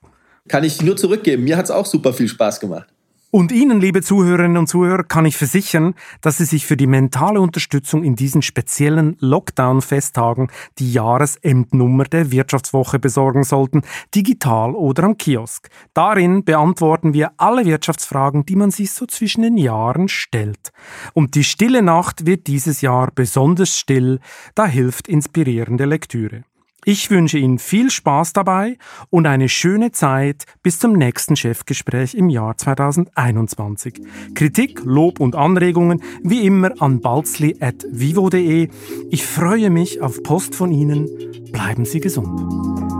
[0.48, 1.44] Kann ich nur zurückgeben.
[1.44, 2.88] Mir hat es auch super viel Spaß gemacht.
[3.34, 7.40] Und Ihnen, liebe Zuhörerinnen und Zuhörer, kann ich versichern, dass Sie sich für die mentale
[7.40, 15.70] Unterstützung in diesen speziellen Lockdown-Festtagen die Jahresendnummer der Wirtschaftswoche besorgen sollten, digital oder am Kiosk.
[15.94, 20.70] Darin beantworten wir alle Wirtschaftsfragen, die man sich so zwischen den Jahren stellt.
[21.14, 24.20] Und die stille Nacht wird dieses Jahr besonders still,
[24.54, 26.44] da hilft inspirierende Lektüre.
[26.84, 28.76] Ich wünsche Ihnen viel Spaß dabei
[29.08, 34.02] und eine schöne Zeit bis zum nächsten Chefgespräch im Jahr 2021.
[34.34, 38.68] Kritik, Lob und Anregungen wie immer an balzli.vivo.de.
[39.10, 41.08] Ich freue mich auf Post von Ihnen.
[41.52, 42.91] Bleiben Sie gesund.